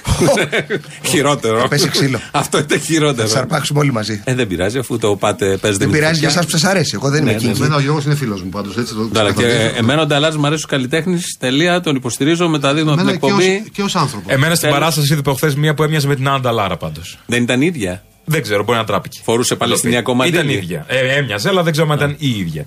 [1.10, 1.58] χειρότερο.
[1.60, 2.20] Θα πέσει ξύλο.
[2.30, 3.28] Αυτό είναι χειρότερο.
[3.28, 4.20] Θα αρπάξουμε όλοι μαζί.
[4.24, 6.40] Ε, δεν πειράζει αφού το πάτε, παίζετε Δεν με τη πειράζει για φωτιά.
[6.40, 6.90] εσάς που σας αρέσει.
[6.94, 7.56] Εγώ δεν Ναι, είμαι ναι, εκεί.
[7.60, 8.76] Εμένα ο Γιώργος είναι φίλος μου πάντως.
[8.76, 9.74] Έτσι το Καλά, και ξεκαθαρίζω.
[9.78, 11.36] εμένα ο Νταλάρα μου αρέσει ο καλλιτέχνης.
[11.38, 13.70] Τελεία, τον υποστηρίζω, μεταδίδω την Εμένα και ως- εκπομπή.
[13.72, 14.24] και ως άνθρωπο.
[14.32, 14.78] Εμένα στην Τέλος.
[14.78, 17.18] παράσταση είδε προχθές μία που έμοιαζε με την Άννα Νταλάρα πάντως.
[17.26, 19.20] Δεν ήταν ίδια; Δεν ξέρω, μπορεί να τράπηκε.
[19.24, 20.36] Φορούσε Παλαιστινιακό μαντίλι.
[20.36, 20.84] Ήταν ίδια.
[20.88, 22.66] Ε, έμοιαζε, αλλά δεν ξέρω αν ήταν η ίδια.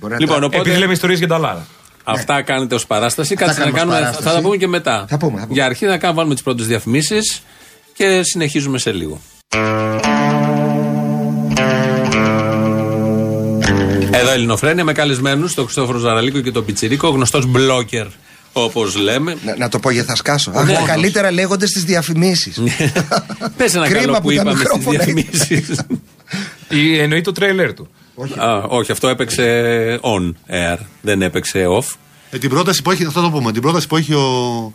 [0.00, 1.66] Μπορεί να Λοιπόν, τα- οπότε Επειδή λέμε ιστορίες για Νταλάρα.
[2.04, 3.34] Αυτά κάνετε ως παράσταση.
[3.34, 3.98] Κάτσε να κάνουμε ως κάνουμε.
[3.98, 4.28] παράσταση.
[4.28, 5.04] Θα τα πούμε και μετά.
[5.08, 5.54] Θα πούμε, θα πούμε.
[5.54, 7.42] Για αρχή θα κάνουμε βάλουμε τις πρώτες διαφημίσεις
[7.94, 9.20] και συνεχίζουμε σε λίγο.
[14.14, 18.06] Εδώ Ελληνοφρένια με καλεσμένου, τον Χριστόφορο Ζαραλίκο και τον Πιτσυρίκο, γνωστός μπλόκερ
[18.52, 19.36] όπως λέμε.
[19.44, 20.50] Να, να το πω γιατί θα σκάσω.
[20.54, 20.72] Αχ, Ναι.
[20.72, 22.60] τα καλύτερα λέγονται στις διαφημίσεις.
[23.56, 25.22] Πες ένα Κρίμα καλό που που τα είπαμε στις μικρόφωνα είναι.
[25.22, 25.80] διαφημίσεις.
[26.68, 27.88] Ή εννοεί το τρέιλερ του.
[28.68, 31.96] Όχι, αυτό έπαιξε on air, δεν έπαιξε off.
[32.30, 34.72] Ε, την πρόταση που έχει, αυτό το πούμε, την πρόταση που έχει ο.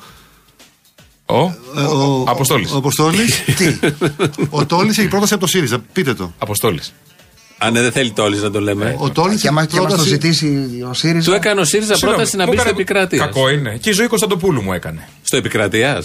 [1.25, 2.71] Ο, ε, ο Αποστόλης.
[2.71, 3.43] Ο Αποστόλης.
[3.57, 3.79] Τι;
[4.49, 5.79] ο Τόλης έχει πρόταση από το ΣΥΡΙΖΑ.
[5.93, 6.33] Πείτε το.
[6.37, 6.93] Αποστόλης.
[7.57, 8.95] Αν ναι, δεν θέλει τόλι να το λέμε.
[8.99, 10.09] Ο Τόλη Και άμα έχει και άμα το πρόταση.
[10.13, 11.29] ζητήσει ο ΣΥΡΙΖΑ.
[11.29, 13.25] Του έκανε ο ΣΥΡΙΖΑ πρόταση να μπει στο επικράτειας.
[13.25, 13.77] Κακό είναι.
[13.77, 15.07] Και η ζωή Κωνσταντοπούλου μου έκανε.
[15.23, 16.03] Στο επικρατεία.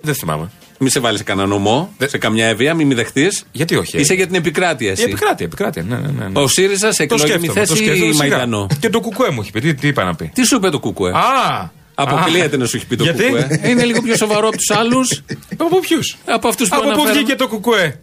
[0.00, 0.50] Δεν θυμάμαι.
[0.78, 3.44] Μη σε βάλεις σε κανένα νομό, σε καμιά εβία, μη μη δεχτείς.
[3.52, 3.98] Γιατί όχι.
[3.98, 5.02] Είσαι για την επικράτεια, Η εσύ.
[5.02, 5.82] επικράτεια, επικράτεια.
[5.82, 6.40] Ναι, ναι, ναι.
[6.40, 7.66] Ο ΣΥΡΙΖΑ σε Το εκλογική σκέφτομαι.
[7.66, 8.10] Το θέση σκέφτομαι.
[8.10, 8.28] ή σιγά.
[8.28, 8.66] Μαϊντανό.
[8.80, 9.60] Και το κουκουέ μου έχει πει.
[9.60, 11.10] Τι, τι είπα να πει; Τι σου είπε το Κούκουε.
[11.10, 11.70] Α!
[11.94, 12.58] Αποκλείεται Α.
[12.58, 13.60] να σου έχει πει το Γιατί; Κούκουε.
[13.64, 15.22] Είναι λίγο πιο σοβαρό από τους άλλους.
[15.56, 17.18] Από ποιους; από αυτούς που Από πού αναφέραμε.
[17.18, 18.00] βγήκε το κουκουέ;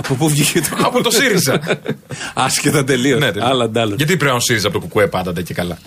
[0.00, 1.60] Από πού βγήκε το Από το ΣΥΡΙΖΑ.
[2.34, 3.20] Άσχετα τελείως.
[3.20, 3.50] Ναι, τελείως.
[3.50, 3.94] Άλλα ντάλλα.
[3.96, 5.78] Γιατί πρέπει να ΣΥΡΙΖΑ από το κουκουέ πάντα ντα και καλά.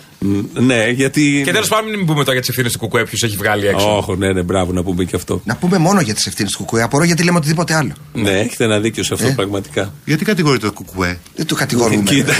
[0.52, 1.42] Ναι, γιατί.
[1.44, 3.96] Και τέλος πάντων, μην πούμε τώρα για τις ευθύνες του κουκουέ, ποιος έχει βγάλει έξω.
[3.96, 5.40] Όχι, ναι, ναι, μπράβο να πούμε και αυτό.
[5.44, 6.82] Να πούμε μόνο για τις ευθύνες του Κουκουέ.
[6.82, 7.92] Απορώ γιατί λέμε οτιδήποτε άλλο.
[8.12, 9.30] Ναι, έχετε ένα δίκιο σε αυτό Ε.
[9.30, 9.92] πραγματικά.
[10.04, 12.02] Γιατί κατηγορείται το κουκουέ; Δεν το κατηγορούμε.
[12.02, 12.32] Κοίτα.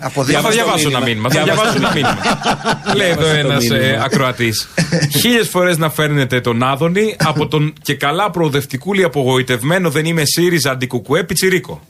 [0.00, 0.96] Από Για θα δύο- διαβάσω μήνυμα.
[0.98, 1.30] ένα μήνυμα.
[1.30, 2.94] Θα Διάβασε διαβάσω ένα μήνυμα.
[2.96, 4.04] Λέει εδώ Διάβασε το ένας μήνυμα.
[4.04, 4.68] ακροατής.
[5.20, 10.70] Χίλιες φορές να φέρνετε τον Άδωνη από τον και καλά προοδευτικούλη απογοητευμένο δεν είμαι ΣΥΡΙΖΑ
[10.90, 11.80] αντικουκουέ πιτσιρίκο.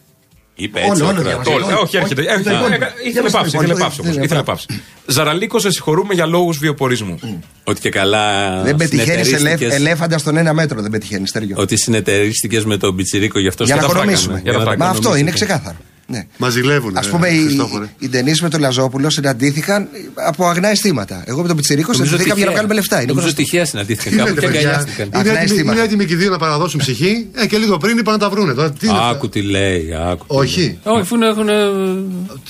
[0.54, 1.02] Είπε Όλο, έτσι.
[1.02, 1.44] ο όλο κρατός.
[1.44, 1.66] διαβάζω.
[1.66, 2.20] Όλοι, όχι, έρχεται.
[2.20, 2.50] όχι, έρχεται.
[2.64, 3.08] όχι, Έκα- όχι.
[3.08, 3.56] Ήθελε όχι, πάυση.
[3.56, 4.48] όχι, Ήθελε όχι, πάυση όμως, όχι, ήθελε όχι.
[4.48, 4.66] πάυση.
[5.06, 7.18] Ζαραλίκο, σε συγχωρούμε για λόγους βιοπορισμού.
[7.64, 8.62] Ότι και καλά.
[8.62, 10.82] Δεν πετυχαίνεις συνεταιρίστηκες- ελέφαντα στον ένα μέτρο.
[10.82, 11.56] Δεν πετυχαίνεις, Στέργιο.
[11.58, 14.32] Ότι συνεταιρίστηκες με τον Πιτσιρίκο γι' αυτό Για να και τα οικονομήσουμε.
[14.32, 14.50] φράγαμε.
[14.50, 15.18] Για να τα Μα αυτό οικονομήσουμε.
[15.18, 15.76] είναι ξεκάθαρο.
[16.10, 16.26] Ναι.
[16.36, 16.96] Μας ζηλεύουν.
[16.96, 17.86] Α ε, πούμε, οι, Χριστόφορε.
[17.98, 19.88] οι Ντενή με τον Λαζόπουλο συναντήθηκαν
[20.28, 21.22] από αγνά αισθήματα.
[21.26, 22.52] Εγώ με τον Πιτσυρίκο Νομίζω συναντηθήκαμε για να τυχαία.
[22.52, 22.96] βγάλουμε λεφτά.
[22.96, 23.42] Είναι Νομίζω γνωστό.
[23.42, 25.06] τυχαία συναντήθηκαν Είναι, κάπου και παιδιά, αγκαλιάστηκαν.
[25.06, 25.72] Είναι Αγνά έτοιμοι, αισθήματα.
[25.76, 27.26] είναι έτοιμοι και οι δύο να παραδώσουν ψυχή.
[27.34, 28.54] Ε, και λίγο πριν είπαν να τα βρούνε.
[28.54, 30.24] Τώρα, τι είναι αυτά; Άκου τι λέει, άκου.
[30.28, 30.60] τι Όχι.
[30.60, 30.78] λέει.
[30.82, 31.54] Όχι, αφού έχουν ε,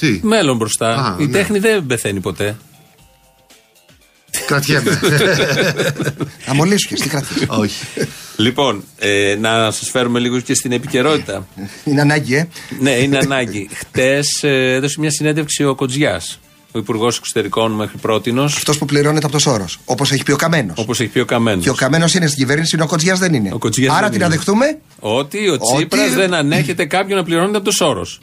[0.00, 0.88] Τι; μέλλον μπροστά.
[0.88, 1.32] Α, Η ναι.
[1.32, 2.56] τέχνη δεν πεθαίνει ποτέ.
[4.46, 5.00] Κρατιέμαι.
[6.46, 7.46] Αμολύσου τι κρατήσει.
[7.48, 7.84] Όχι.
[8.36, 11.46] Λοιπόν, ε, να σας φέρουμε λίγο και στην επικαιρότητα.
[11.84, 12.48] Είναι ανάγκη, ε.
[12.80, 13.68] ναι, είναι ανάγκη.
[13.72, 16.40] Χτες έδωσε μια συνέντευξη ο Κοτζιάς,
[16.72, 19.78] ο Υπουργός Εξωτερικών μέχρι πρότινος, Αυτός που πληρώνεται από το Σόρος.
[19.84, 20.78] Όπως έχει πει ο Καμένος.
[20.78, 21.64] όπως έχει πει ο Καμένος.
[21.64, 23.50] Και ο Καμένος είναι στην κυβέρνηση, είναι ο Κοτζιάς δεν είναι.
[23.52, 24.24] Ο Κοτζιάς Άρα δεν τι είναι.
[24.24, 28.20] να δεχτούμε; Ότι ο Ότι- Τσίπρας δεν ανέχεται κάποιον να πληρώνεται από το Σόρος.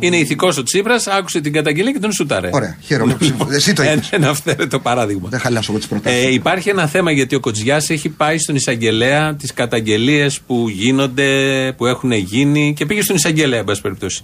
[0.00, 2.50] Είναι ηθικός ο Τσίπρας, άκουσε την καταγγελία και τον σούταρε.
[2.52, 3.54] Ωραία, χαίρομαι που συμφωνώ.
[3.54, 4.10] Εσύ το Ένα- είπες.
[4.12, 5.28] Ένα αυθαίρετο παράδειγμα.
[5.28, 6.24] Δεν χαλάσω εγώ τις προτάσεις.
[6.24, 11.28] Ε, υπάρχει ένα θέμα γιατί ο Κοτζιάς έχει πάει στον εισαγγελέα τις καταγγελίες που γίνονται,
[11.76, 14.22] που έχουν γίνει και πήγε στον εισαγγελέα, εν πάση περιπτώσει.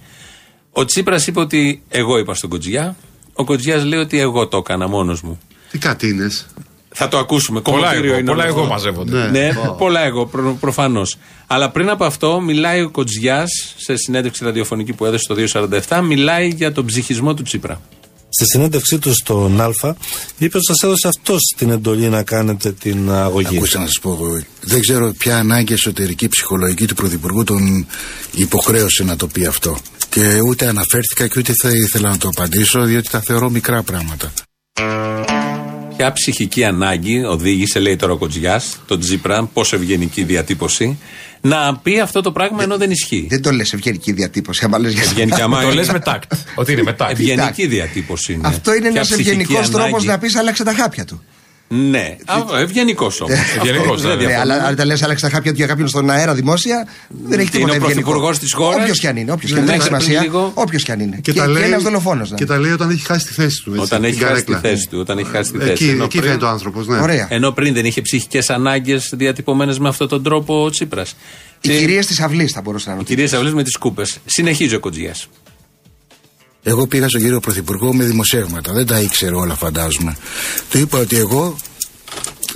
[0.71, 2.95] Ο Τσίπρας είπε ότι εγώ είπα στον Κοτζιά.
[3.33, 5.39] Ο Κοτζιάς λέει ότι εγώ το έκανα μόνος μου.
[5.71, 6.29] Τι κάτι είναι.
[6.93, 7.61] Θα το ακούσουμε.
[7.61, 8.73] Πολλά Κομματήριο εγώ, είναι πολλά όλο εγώ αυτό.
[8.73, 9.17] μαζεύονται.
[9.17, 9.39] Ναι.
[9.39, 11.17] Ναι, πολλά εγώ, προ, προφανώς.
[11.47, 15.35] Αλλά πριν από αυτό, μιλάει ο Κοτζιάς σε συνέντευξη ραδιοφωνική που έδωσε το
[15.87, 17.81] 247, μιλάει για τον ψυχισμό του Τσίπρα.
[18.29, 19.69] Στη συνέντευξή του στον Α,
[20.37, 23.55] είπε ότι σας έδωσε αυτός την εντολή να κάνετε την αγωγή.
[23.55, 27.87] Ακούστε να σας πω, εγώ, δεν ξέρω ποια ανάγκη εσωτερική ψυχολογική του Πρωθυπουργού τον
[28.31, 29.77] υποχρέωσε να το πει αυτό.
[30.09, 34.31] Και ούτε αναφέρθηκα και ούτε θα ήθελα να το απαντήσω, διότι τα θεωρώ μικρά πράγματα.
[36.01, 40.97] Ποια ψυχική ανάγκη οδήγησε, λέει τώρα ο Κοτζιάς, τον Τσίπρα, πόσο ευγενική διατύπωση,
[41.41, 43.25] να πει αυτό το πράγμα ενώ δεν ισχύει.
[43.29, 44.65] Δεν το λες ευγενική διατύπωση.
[44.65, 46.31] άμα λες για- Ευγενικά, άμα Το είναι- λες με τάκτ.
[46.55, 47.11] Ότι είναι με τάκτ.
[47.11, 48.47] Ευγενική διατύπωση είναι.
[48.47, 50.05] Αυτό είναι Ποια ένας ψυχική ευγενικός τρόπος ανάγκη.
[50.07, 51.23] να πεις άλλαξε τα χάπια του.
[51.73, 52.15] Ναι,
[52.61, 53.35] ευγενικός όμως.
[53.57, 54.15] Ευγενικός, ναι.
[54.15, 56.87] Ναι, αλλά αν τα λες άλλαξε τα χάπια του για κάποιον στον αέρα δημόσια,
[57.27, 58.01] δεν έχει Τι είναι τίποτα ο ευγενικό.
[58.09, 58.81] πρωθυπουργός της χώρας.
[58.81, 59.77] Όποιος κι αν είναι, όποιος κι αν Ναι, είναι.
[59.79, 60.29] Δεν έχει μέχρι σημασία.
[60.31, 60.51] πριν λίγο.
[60.63, 61.19] Όποιος κι αν είναι.
[61.21, 62.33] Και, Και, τα λέει, ένας δολοφόνος.
[62.35, 63.69] και τα λέει όταν έχει χάσει τη θέση του.
[63.69, 64.69] Έτσι, Όταν την έχει χάσει τη καρέκλα.
[64.69, 64.99] θέση του.
[64.99, 66.87] Όταν έχει χάσει τη θέση Εκεί, Ενώ εκεί πριν- φαίνεται ο άνθρωπος.
[66.87, 66.97] Ναι.
[66.99, 67.27] Ωραία.
[67.29, 71.15] Ενώ πριν δεν είχε ψυχικές ανάγκες διατυπωμένες με αυτόν τον τρόπο ο Τσίπρας.
[71.61, 73.03] Οι κυρίες της αυλής θα μπορούσαν να είναι.
[73.07, 74.17] Κυρίες Αυλής με τις κούπες.
[74.25, 75.27] Συνεχίζει ο Κοτζιάς.
[76.63, 78.73] Εγώ πήγα στον κύριο Πρωθυπουργό με δημοσιεύματα.
[78.73, 80.17] Δεν τα ήξερε όλα, φαντάζομαι.
[80.69, 81.55] Του είπα ότι εγώ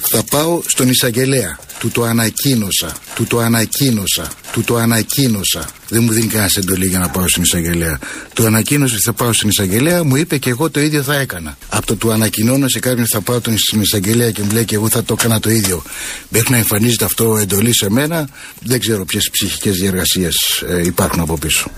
[0.02, 1.58] θα πάω στον εισαγγελέα.
[1.80, 2.92] Του το ανακοίνωσα.
[3.16, 4.28] Του το ανακοίνωσα.
[4.52, 5.70] Του το ανακοίνωσα.
[5.90, 8.00] Δεν μου δίνει κανένας εντολή για να πάω στην εισαγγελέα.
[8.34, 11.58] Του ανακοίνωσε ότι θα πάω στην εισαγγελέα, μου είπε και εγώ το ίδιο θα έκανα.
[11.70, 14.76] Από το του ανακοινώνω σε κάποιον θα πάω τον- στην εισαγγελέα και μου λέει και
[14.76, 15.84] εγώ θα το έκανα το ίδιο.
[16.30, 18.28] Μέχρι να εμφανίζεται αυτό εντολή σε μένα,
[18.62, 20.28] δεν ξέρω ποιες ψυχικές διεργασίε
[20.86, 21.72] υπάρχουν από πίσω.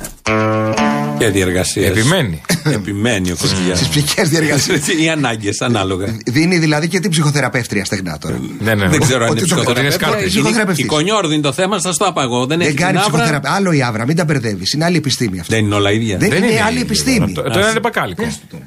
[1.17, 1.88] Και διεργασία.
[1.88, 2.41] Επιμένει.
[2.63, 3.75] Επιμένει ο Κοτζιά.
[3.75, 4.80] Στις ψυχικές διεργασίε.
[5.01, 6.17] Οι ανάγκες, ανάλογα.
[6.25, 8.39] Δίνει δηλαδή και την ψυχοθεραπεύτρια στεγνά τώρα.
[8.60, 8.88] Ναι, ναι.
[8.89, 9.70] Δεν ξέρω αν Ότι είναι το- ψυχοθεραπευτή.
[9.72, 10.17] ότι είναι σκάρτη.
[10.20, 10.84] Είναι- Ψυχοθεραπευτής.
[10.86, 12.46] Η κονιόρδη είναι το θέμα, σας το είπα εγώ.
[12.46, 13.12] Δεν έχει Δεν κάνει την άβρα.
[13.12, 13.52] ψυχοθεραπεία.
[13.52, 14.72] Άλλο η άβρα, μην τα μπερδεύεις.
[14.74, 15.54] Είναι άλλη επιστήμη αυτή.
[15.56, 16.17] Δεν είναι όλα ίδια.
[16.17, 16.82] Δεν Δεν είναι είναι άλλη ίδιο.
[16.86, 17.32] επιστήμη.
[17.32, 18.24] Το, το ένα είναι μπακάλικο.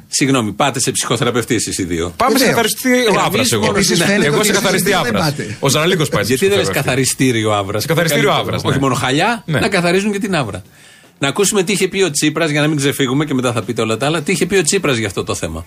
[0.09, 2.13] Συγγνώμη, πάτε σε ψυχοθεραπευτή εσείς οι δύο.
[2.17, 2.55] Πάμε σε Βεβαίως.
[2.55, 3.53] καθαριστή Εμείς άβρας.
[3.53, 5.19] Εγώ, μόνος Επίσης φαίνεται εγώ ότι σε εσείς καθαριστή δεν άβρα.
[5.19, 5.57] πάτε.
[5.61, 6.89] Ο Ζαναλίκο πάει σε Γιατί δεν λες ψυχοθεραπευτή.
[6.89, 8.71] καθαριστήριο άβρας; Σε καθαριστήριο άβρας, ναι.
[8.71, 9.59] Όχι μόνο χαλιά, Ναι.
[9.61, 10.63] να καθαρίζουν και την άβρα.
[11.19, 13.83] Να ακούσουμε τι είχε πει ο Τσίπρας για να μην ξεφύγουμε και μετά θα πείτε
[13.83, 14.23] όλα τα άλλα.
[14.23, 15.65] Τι είχε πει ο Τσίπρας για αυτό το θέμα;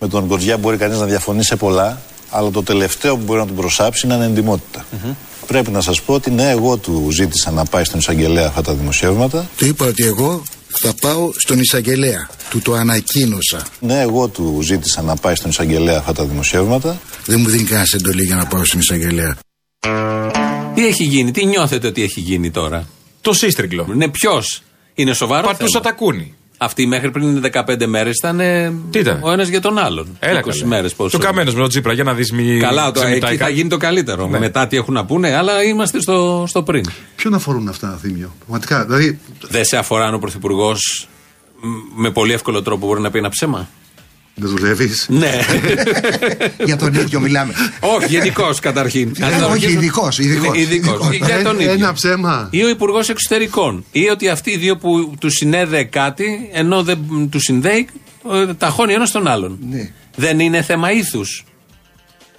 [0.00, 2.00] Με τον Κοτζιά μπορεί κανείς να διαφωνεί σε πολλά,
[2.32, 4.84] αλλά το τελευταίο που μπορεί να τον προσάψει είναι ανεντιμότητα.
[5.46, 8.72] Πρέπει να σας πω ότι ναι, εγώ του ζήτησα να πάει στον εισαγγελέα αυτά τα
[8.72, 9.48] δημοσιεύματα.
[9.56, 10.42] Του είπα ότι εγώ
[10.80, 12.28] θα πάω στον εισαγγελέα.
[12.50, 13.66] Του το ανακοίνωσα.
[13.80, 17.00] Ναι, εγώ του ζήτησα να πάει στον εισαγγελέα αυτά τα δημοσιεύματα.
[17.26, 19.36] Δεν μου δίνει κανένα εντολή για να πάω στον εισαγγελέα.
[20.74, 22.86] Τι έχει γίνει, τι νιώθετε ότι έχει γίνει τώρα;
[23.20, 23.86] Το σύστριγκλο.
[23.94, 24.62] Ναι, ποιος;
[24.94, 25.46] Είναι σοβαρό.
[25.46, 25.84] Πατούσα θέμα.
[25.84, 26.34] τα κούνη.
[26.64, 30.16] Αυτοί μέχρι πριν 15 μέρες ήταν ε, Τι ήταν; ο ένας για τον άλλον.
[30.18, 30.64] Έλα 20 καλέ.
[30.64, 31.18] μέρες πόσο.
[31.18, 32.58] Το καμένος με τον Τσίπρα για να δεις μη.
[32.60, 33.56] Καλά, το, ξεμητάει εκεί θα κάτι.
[33.56, 34.26] γίνει το καλύτερο.
[34.26, 34.38] Ναι.
[34.38, 36.84] Μετά τι έχουν να πούνε, αλλά είμαστε στο, στο πριν.
[37.16, 38.84] Ποιον αφορούν αυτά, Θήμιο; Πραγματικά.
[38.84, 41.08] Δηλαδή, Δεν σε αφορά αν ο Πρωθυπουργός
[41.94, 43.68] με πολύ εύκολο τρόπο μπορεί να πει ένα ψέμα;
[44.34, 45.06] Δεν δουλεύεις.
[45.08, 45.30] Ναι.
[46.64, 47.52] Για τον ίδιο μιλάμε.
[47.80, 49.12] όχι, γενικώ καταρχήν.
[49.20, 50.46] Ε, Αν όχι, αρχίσουμε- ειδικός, ειδικός.
[50.56, 51.06] Είναι ειδικός.
[51.06, 51.26] Ειδικός.
[51.28, 51.72] Για τον Ε, ίδιο.
[51.74, 52.48] Ένα ψέμα.
[52.50, 53.84] Ή ο Υπουργός Εξωτερικών.
[53.92, 56.98] Ή ότι αυτοί οι δύο που τους συνέδεε κάτι, ενώ δεν
[57.30, 57.88] τους συνδέει,
[58.32, 59.58] ε, ταχώνει ένας τον άλλον.
[59.70, 59.90] Ναι.
[60.16, 61.44] Δεν είναι θέμα ήθους.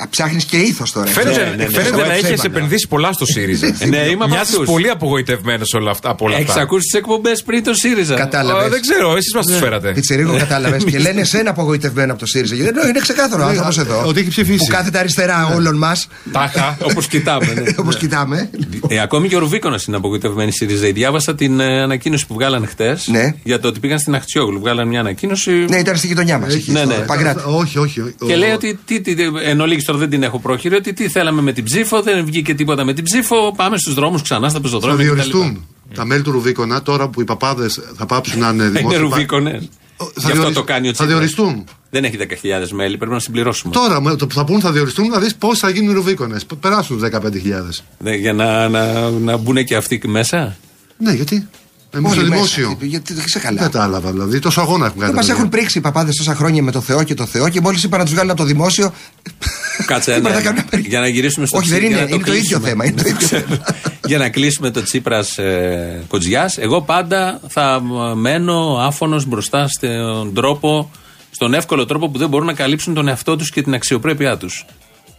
[0.09, 1.05] Ψάχνεις και ήθος τώρα.
[1.11, 1.63] Φαίνεται, Ναι, ναι, ναι.
[1.69, 2.47] φαίνεται Σοβαρά να έχεις ψέματα.
[2.57, 3.67] επενδύσει πολλά στο ΣΥΡΙΖΑ.
[3.87, 4.65] Ναι, είμαι από Μοιάζει αυτούς.
[4.65, 6.09] πολύ απογοητευμένος όλα αυτά.
[6.09, 6.61] από όλα Έχεις αυτά.
[6.61, 8.65] ακούσει τις εκπομπές πριν το ΣΥΡΙΖΑ; Κατάλαβες.
[8.65, 9.91] Ε, Δεν ξέρω, εσείς μας τους φέρατε.
[9.91, 10.83] Πιτσερίγο, κατάλαβες.
[10.83, 12.55] και λένε εσένα απογοητευμένο από το ΣΥΡΙΖΑ.
[12.55, 14.03] Γιατί είναι ξεκάθαρο ο άνθρωπος εδώ.
[14.05, 14.57] ότι έχει ψηφίσει.
[14.57, 16.07] Που κάθεται αριστερά όλων μας.
[16.31, 16.77] Τάχα.
[16.81, 17.53] Όπως κοιτάμε.
[17.53, 17.63] ναι.
[17.81, 18.49] Όπως κοιτάμε.
[18.87, 20.87] Ε, ακόμη και ο Ρουβίκονας είναι απογοητευμένη η ΣΥΡΙΖΑ.
[20.91, 23.33] Διάβασα την ε, ανακοίνωση που βγάλανε χτες Ναι.
[23.43, 24.59] για το ότι πήγαν στην Αχτσιόγλου.
[24.59, 25.51] Βγάλανε μια ανακοίνωση.
[25.51, 26.65] Ναι, ήταν στη γειτονιά μας.
[26.65, 26.93] Ναι, ναι.
[26.95, 27.41] Παγκράτη.
[27.45, 28.01] Όχι, όχι.
[28.01, 28.15] όχι.
[28.25, 28.79] Και Ο- λέει ότι.
[28.85, 30.75] Τι, τι, εν ολίγης τώρα δεν την έχω πρόχειρη.
[30.75, 33.53] Ότι τι θέλαμε με την ψήφο, δεν βγήκε τίποτα με την ψήφο.
[33.55, 34.95] Πάμε στους δρόμους ξανά στα Θα πεζοδρόμια.
[34.97, 35.03] κτλ.
[35.13, 35.65] διοριστούν.
[35.95, 38.99] τα μέλη του Ρουβίκονα, τώρα που οι παπάδες θα πάψουν να είναι Είναι δημόσιοι.
[38.99, 39.51] ρουβίκονε.
[39.97, 41.09] θα Γι' αυτό διορισ- το κάνει ο θα Τσίπρας.
[41.35, 41.63] διοριστούν.
[41.89, 43.73] Δεν έχει 10.000 μέλη, πρέπει να συμπληρώσουμε.
[43.73, 46.45] Τώρα με το που θα πούν θα διοριστούν, να δεις πώς θα γίνουν οι Ρουβίκονες.
[46.59, 47.83] Περάσουν του 15.000.
[47.99, 50.55] Ναι, για να, να, να μπουν και αυτοί μέσα.
[50.97, 51.47] Ναι, γιατί;
[51.95, 52.33] Εμείς Όλοι στο μέσα.
[52.35, 52.77] δημόσιο.
[52.81, 53.61] Γιατί δεν ξεχαλά.
[53.61, 54.39] Δεν τα άλλα δηλαδή.
[54.39, 55.11] Τόσο αγώνα έχουν κάνει.
[55.11, 55.57] Δεν μα τα έχουν παιδιά.
[55.59, 58.03] πρίξει οι παπάδες τόσα χρόνια με το Θεό και το Θεό και μόλις είπα να
[58.03, 58.93] τους βγάλουν από το δημόσιο.
[59.85, 62.05] Κάτσε Τίποτα ναι, δεν κάνουν απέρι- για να γυρίσουμε στο Όχι, δεν Τσίπρα, είναι.
[62.07, 62.67] για να Είναι το ίδιο κλείσουμε.
[62.69, 62.85] θέμα.
[62.85, 63.57] Είναι το ίδιο θέμα.
[64.07, 70.33] για να κλείσουμε το Τσίπρας ε, Κοτζιάς, εγώ πάντα θα ε, μένω άφωνος μπροστά στον
[70.33, 70.91] τρόπο,
[71.31, 74.65] στον εύκολο τρόπο που δεν μπορούν να καλύψουν τον εαυτό τους και την αξιοπρέπειά τους.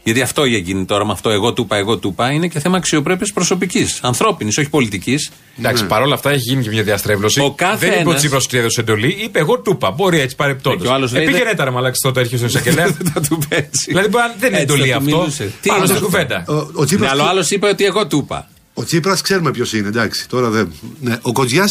[0.06, 2.76] Γιατί αυτό έγινε τώρα με αυτό, εγώ του είπα, εγώ του είπα, είναι και θέμα
[2.76, 5.30] αξιοπρέπειας προσωπικής, ανθρώπινης, όχι πολιτικής.
[5.58, 7.40] Εντάξει, παρόλα αυτά έχει γίνει και μια διαστρέβλωση.
[7.40, 9.90] Ο κάθε δεν είπε ο ένας- Τσίπρας ότι έδωσε εντολή, είπε εγώ του είπα.
[9.90, 10.92] Μπορεί έτσι Ε, και ο παρεπτόντω.
[10.92, 12.96] άλλος λέει, Επήγαινε δεν- τα ρε μαλάξη τότε έρχεσαι στον εισαγγελέα.
[13.14, 13.68] θα του πέσει.
[13.86, 15.16] δηλαδή μπορεί να- δεν είναι Έτσι εντολή θα του αυτό.
[15.18, 15.52] μιλούσε.
[15.60, 16.44] Τι Πάνω είναι στη αυτό; κουβέντα.
[16.48, 18.48] Ο, ο Ναι, Τσίπρας, αλλά ο άλλος είπε ότι εγώ του είπα.
[18.74, 20.28] ο Τσίπρας ξέρουμε ποιος είναι, εντάξει.
[20.28, 20.72] Τώρα δεν.
[21.00, 21.64] Ναι, ο Κοτζιά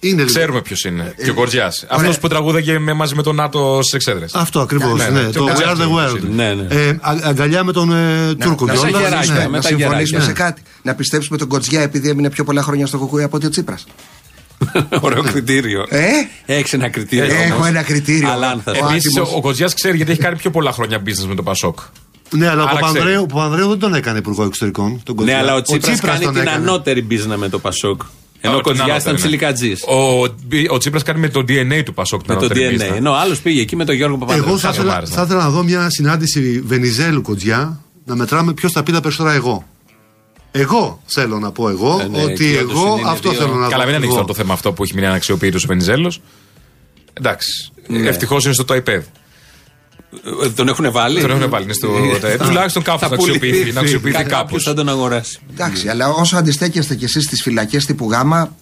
[0.00, 0.26] είναι λίγο.
[0.26, 1.14] Ξέρουμε ποιος είναι.
[1.16, 1.72] Ε, και ο Κορτζιά.
[1.88, 4.34] Αυτός που τραγούδαγε με, μαζί με τον ΝΑΤΟ στις εξέδρες.
[4.34, 4.98] Αυτό ακριβώς.
[4.98, 6.20] Ναι, Ναι, ναι, το ναι, We are the ναι, world.
[6.34, 6.66] ναι, ναι.
[6.74, 8.92] Ε, α- αγκαλιά με τον ε, Τούρκο να, κιόλας.
[8.92, 10.20] τα συμφωνήσουμε, γεράκια, ναι, με να τα συμφωνήσουμε γεράκια.
[10.20, 10.62] σε κάτι.
[10.82, 13.86] Να πιστέψουμε τον Κοτζιά επειδή έμεινε πιο πολλά χρόνια στο Κουκούι από ότι ο Τσίπρας.
[15.00, 15.84] Ωραίο κριτήριο.
[15.88, 16.08] Ε;
[16.46, 17.34] Έχεις ένα κριτήριο.
[17.34, 17.66] Έχω όμως.
[17.66, 18.30] ένα κριτήριο.
[18.30, 19.32] Αλλά αν θα Ο Επίση άτιμος.
[19.32, 21.78] ο, ο Κοτζιά ξέρει γιατί έχει κάνει πιο πολλά χρόνια business με τον Πασόκ.
[22.30, 23.16] Ναι, αλλά ο Άρα Παπανδρέου, ξέρει.
[23.22, 24.88] ο Παπανδρέου δεν τον έκανε υπουργό εξωτερικών.
[25.04, 25.38] Τον Ναι, Κοτζιά.
[25.38, 26.56] αλλά ο Τσίπρας Τσίπρας κάνει τον την έκανε.
[26.56, 28.00] ανώτερη μπίζνα με το Πασόκ.
[28.40, 29.18] Ενώ ο Α, την Κοτζιά ήταν ανώτερη, ναι.
[29.20, 29.72] τσιλικατζή.
[29.88, 30.22] Ο,
[30.74, 32.78] ο Τσίπρας κάνει με το DNA του Πασόκ την Με το ανώτερη DNA.
[32.78, 32.94] πίστα.
[32.94, 34.48] Ενώ ο άλλος πήγε εκεί με τον Γιώργο Παπανδρέου.
[34.48, 35.16] Εγώ θα Σαν ήθελα, Μάρς, ναι.
[35.16, 39.34] θα ήθελα να δω μια συνάντηση Βενιζέλου Κοτζιά να μετράμε ποιος θα πει τα περισσότερα
[39.34, 39.66] εγώ.
[40.50, 43.38] Εγώ θέλω να πω εγώ Ε, ναι, ότι και όντως εγώ είναι αυτό δύο.
[43.38, 43.70] θέλω να δω.
[43.70, 44.14] Καλά, μην ανοίξεις εγώ.
[44.14, 46.20] τώρα το θέμα αυτό που έχει μείνει αναξιοποιητός ο Βενιζέλος.
[47.12, 47.70] Εντάξει.
[47.86, 48.08] Ναι.
[48.08, 49.00] Ευτυχώς είναι στο iPad.
[50.44, 52.36] Ε, Τον έχουν βάλει; Τον έχουν βάλει είναι στο iPad.
[52.46, 53.72] Τουλάχιστον κάπου Θα να αξιοποιηθεί.
[53.72, 54.62] Να αξιοποιηθεί Κάποιος κάπως.
[54.62, 55.38] θα τον αγοράσει.
[55.52, 58.54] Εντάξει, αλλά όσο αντιστέκεστε κι εσείς στις φυλακές τύπου Γάμα,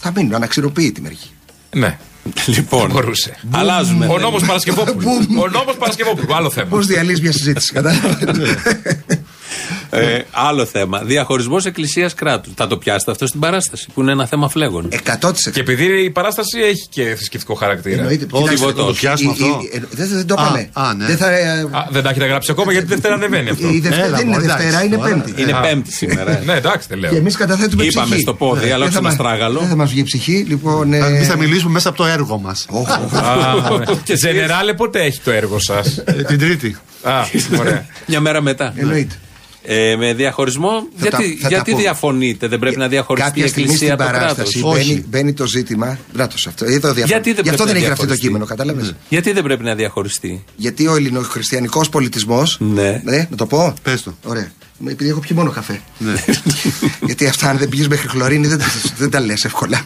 [0.00, 1.30] θα μείνουν αναξιοποιητοί μερικοί.
[1.70, 1.98] Ναι.
[2.46, 3.36] Λοιπόν, Μπορούσε.
[3.50, 4.06] αλλάζουμε.
[4.06, 5.08] Ο νόμος Παρασκευόπουλου.
[5.42, 6.34] Ο νόμος Παρασκευόπουλου.
[6.34, 6.68] Άλλο θέμα.
[6.68, 8.54] Πώς διαλύεις μια συζήτηση, κατάλαβες;
[9.90, 10.98] Ε, άλλο θέμα.
[11.04, 12.52] Διαχωρισμός εκκλησίας κράτους.
[12.56, 14.88] Θα το πιάσετε αυτό στην παράσταση, που είναι ένα θέμα φλέγων.
[14.90, 15.50] 100%.
[15.52, 17.96] Και επειδή η παράσταση έχει και θρησκευτικό χαρακτήρα.
[18.00, 18.26] Εννοείται.
[18.30, 19.60] Όχι, Κοιτάξτε, τίποτα, το πιάσουμε η- η- αυτό.
[19.72, 20.68] ε, Δεν δεν το Α, είπαμε.
[20.72, 21.06] α, ναι.
[21.06, 23.68] Δεν θα, ε, Α, δεν τα έχετε γράψει ακόμα γιατί Δευτέρα ανεβαίνει αυτό.
[23.68, 25.08] η Δευτέρα Έλα, δεν είναι μωρέ, Δευτέρα, εντάξει, είναι τώρα.
[25.08, 25.42] Πέμπτη.
[25.42, 25.60] Είναι Α.
[25.60, 26.30] Πέμπτη σήμερα.
[26.30, 26.42] ε.
[26.46, 27.10] Ναι, εντάξει, δεν λέω.
[27.10, 28.20] Και εμείς καταθέτουμε Είπαμε ψυχή.
[28.20, 29.58] στο πόδι, αλλά Δεν όχι θα στο μας- μαστράγαλο.
[29.60, 30.44] Δεν θα μας βγει ψυχή.
[30.48, 32.66] Λοιπόν, ε, Εμείς θα μιλήσουμε μέσα από το έργο μας.
[32.70, 33.14] όχ, όχ.
[33.14, 34.14] Α, ναι.
[34.16, 36.76] Τζενεράλε, πότε έχει το έργο σας; την Τρίτη.
[37.02, 37.12] Α,
[37.60, 37.86] ωραία.
[38.06, 38.72] Μια μέρα μετά.
[38.76, 39.14] Εννοείται.
[39.66, 40.70] Ε, με διαχωρισμό.
[40.96, 41.76] Θα τα- γιατί θα τα γιατί πω.
[41.78, 44.36] διαφωνείτε, δεν πρέπει να διαχωριστεί η Κάποια στιγμή Εκκλησία στην από το κράτος.
[44.36, 44.86] παράσταση Όχι.
[44.92, 45.98] μπαίνει, μπαίνει το ζήτημα.
[46.14, 46.64] Μπράτο αυτό.
[46.64, 47.06] Εδώ διαφωνώ.
[47.06, 49.42] Γιατί δεν Γι' αυτό πρέπει δεν να έχει γραφτεί το διαχωριστεί; κείμενο, κατάλαβες; Γιατί δεν
[49.42, 52.42] πρέπει να διαχωριστεί; Γιατί ο ελληνοχριστιανικός πολιτισμό.
[52.58, 53.02] Ναι.
[53.30, 53.74] να το πω.
[53.82, 54.14] Πες το.
[54.24, 54.50] Ωραία.
[54.88, 55.80] Επειδή έχω πιει μόνο καφέ.
[55.98, 56.14] Ναι.
[57.06, 58.64] Γιατί αυτά, αν δεν πηγαίνεις μέχρι χλωρίνη, δεν, τα-
[58.98, 59.84] δεν τα λες εύκολα.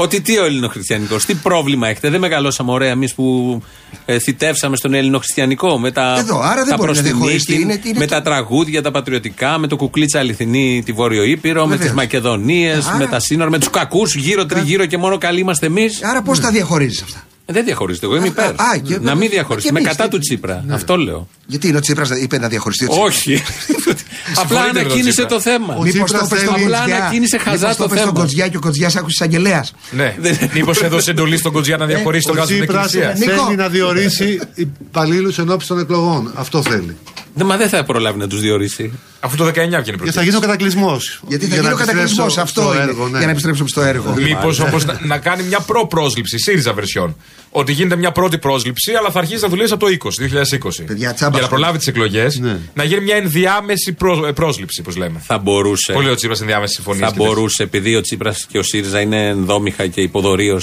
[0.00, 2.10] Ότι τι ο Ελληνοχριστιανικός, τι πρόβλημα έχετε.
[2.10, 3.62] Δεν μεγαλώσαμε ωραία εμείς που
[4.04, 7.52] ε, θητεύσαμε στον Ελληνοχριστιανικό με τα, Εδώ, άρα δεν τα μπορεί να προς τη διαχωριστεί.
[7.52, 11.22] νίκη, Είναι- είναι με το- τα τραγούδια, τα πατριωτικά, με το κουκλίτσα αληθινή τη Βόρειο
[11.22, 11.90] Ήπειρο, με Βεβαίως.
[11.90, 15.66] τι Μακεδονίε, Άρα- με τα σύνορα, με τους κακούς γύρω τριγύρω και μόνο καλοί είμαστε
[15.66, 16.02] εμείς.
[16.02, 18.06] Άρα πώς τα διαχωρίζεις αυτά; Δεν διαχωρίζεται.
[18.06, 18.44] Εγώ είμαι Α, υπέρ.
[18.60, 19.62] α, και- να μην διαχωριστεί.
[19.70, 20.64] και Είμαι εμείς, κατά τι- του Τσίπρα.
[20.70, 21.28] Αυτό λέω.
[21.46, 23.08] Γιατί είναι ο Τσίπρας είπε να διαχωριστεί ο Τσίπρας.
[23.16, 23.32] Όχι.
[24.36, 25.26] Απλά με τον ανακοίνησε Τσίπρα.
[25.26, 25.74] το θέμα.
[25.74, 26.96] Ο Μήπως Τσίπρας το είπες στον θέλει- Απλά Κοτζιά.
[26.96, 28.20] ανακοίνησε χαζά Μήπως το το είπες στον θέμα.
[28.24, 29.64] Κοτζιά και ο Κοτζιάς άκουσε εισαγγελέα.
[29.90, 30.16] Ναι.
[30.54, 33.44] Μήπως έδωσε εντολή στον Κοτζιά να διαχωρίσει τον Ο γάζο στην Τσίπρας εκκλησία; Νίκο.
[33.44, 36.32] θέλει να διορίσει υπαλλήλους ενώπιση των εκλογών.
[36.34, 36.96] Αυτό θέλει.
[37.34, 38.92] Ναι, μα δεν θα προλάβει να τους διορίσει.
[39.20, 41.20] Αφού το 19 βγαίνει Και θα γίνει ο κατακλυσμός.
[41.28, 42.38] Γιατί θα γίνει ο κατακλυσμός.
[42.38, 42.84] Αυτό είναι.
[42.84, 43.16] ναι.
[43.18, 44.14] Για να επιστρέψουμε στο έργο.
[44.22, 47.16] Μήπως όμως να, να κάνει μια προ-πρόσληψη, ΣΥΡΙΖΑ βερσιόν.
[47.50, 50.84] Ότι γίνεται μια πρώτη πρόσληψη, αλλά θα αρχίσει να δουλεύει από το 20, 2020.
[50.86, 51.48] Παιδιά, τσάμπας Για να σου.
[51.48, 52.58] προλάβει τις εκλογές, Ναι.
[52.74, 55.20] να γίνει μια ενδιάμεση προ, ε, πρόσληψη, όπω λέμε.
[55.26, 55.92] Θα μπορούσε.
[55.92, 57.06] Πολύ ο Τσίπρας ενδιάμεση συμφωνία.
[57.08, 60.60] Θα μπορούσε, επειδή ο Τσίπρας και ο ΣΥΡΙΖΑ είναι ενδόμηχα και υποδορίω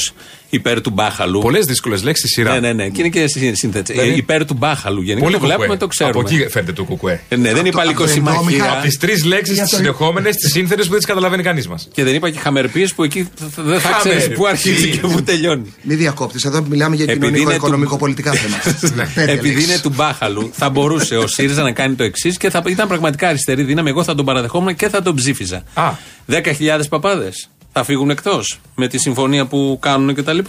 [0.50, 1.40] υπέρ του μπάχαλου.
[1.40, 2.54] Πολλές δύσκολες λέξεις στη σειρά.
[2.54, 2.90] Ναι, ναι, ναι.
[2.90, 3.92] Και είναι και σύ- σύνθετη.
[3.94, 5.02] Δηλαδή- Ε, υπέρ του μπάχαλου.
[5.02, 5.80] Γενικά Πολύ το βλέπουμε, κουκουέ.
[5.80, 6.20] το ξέρουμε.
[6.20, 7.22] Από εκεί φαίνεται το κουκουέ.
[7.30, 8.08] Ε, ναι, δεν είπα Από το
[8.50, 8.78] λικοσυμμαχία.
[8.80, 11.68] Από τις τρεις λέξεις Για τις το- συνεχόμενε, τις σύνθετες που δεν τις καταλαβαίνει κανείς
[11.68, 11.88] μας.
[11.92, 14.38] Και δεν είπα και χαμερπίες που εκεί θ- θ- δεν θα ξέρεις Χαμερ.
[14.38, 14.98] πού αρχίζει Τι.
[14.98, 15.74] και πού τελειώνει.
[15.82, 16.40] Μη διακόπτη.
[16.46, 19.10] Εδώ μιλάμε για Επειδή είναι κοινωνικό, του- οικονομικό, πολιτικά θέματα.
[19.14, 19.68] Πέντε Επειδή λέξεις.
[19.70, 23.28] είναι του μπάχαλου, θα μπορούσε ο ΣΥΡΙΖΑ να κάνει το εξής και θα ήταν πραγματικά
[23.28, 23.90] αριστερή δύναμη.
[23.90, 25.64] Εγώ θα τον παραδεχόμουν και θα τον ψήφιζα.
[25.74, 25.92] Α.
[26.28, 30.40] 10.000 παπάδες θα φύγουν εκτός με τη συμφωνία που κάνουν κτλ.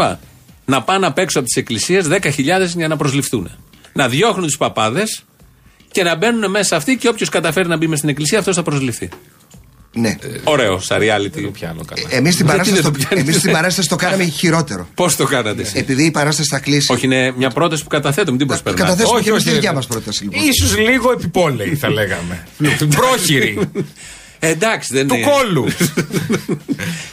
[0.65, 3.51] Να πάνε απ' έξω από τις εκκλησίες 10.000 για να προσληφθούν.
[3.93, 5.23] Να διώχνουν τους παπάδες
[5.91, 8.63] και να μπαίνουν μέσα αυτοί και όποιος καταφέρει να μπει μες στην εκκλησία αυτός θα
[8.63, 9.09] προσληφθεί.
[9.93, 10.15] Ναι.
[10.45, 11.51] Ωραίο, σαν reality.
[11.53, 12.07] Πιάνω καλά.
[12.11, 14.89] Εμείς στην Γιατί παράσταση δεν το- το πιάνεις; εμείς στην παράσταση το κάναμε χειρότερο.
[14.95, 16.93] Πώς το κάνατε εσείς; Επειδή η παράσταση θα κλείσει.
[16.93, 18.39] Όχι, είναι μια πρόταση που καταθέτουμε.
[18.39, 18.83] Τι προσπερνάτε.
[18.85, 19.79] Καταθέσουμε Όχι, και εμείς όχι, τη δικιά όχι.
[19.79, 20.43] μας πρόταση λοιπόν.
[20.43, 22.47] Ίσως λίγο επιπόλαιοι θα λέγαμε.
[22.97, 23.59] Πρόχειροι.
[24.39, 25.27] Εντάξει, δεν Του είναι.
[25.31, 25.67] κόλλου.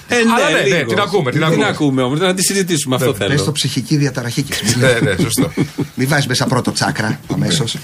[0.08, 0.90] Ε, Αλλά ναι, ναι, λίγο.
[0.90, 1.68] την ακούμε, την Την ακούμε.
[1.68, 2.96] ακούμε όμως, να τη συζητήσουμε.
[2.96, 3.52] Αυτό Πες το θέλω.
[3.52, 4.78] ψυχική διαταραχή και εσύ.
[4.80, 5.52] ναι, ναι, σωστό.
[5.96, 7.78] Μην βάζεις μέσα πρώτο τσάκρα αμέσως.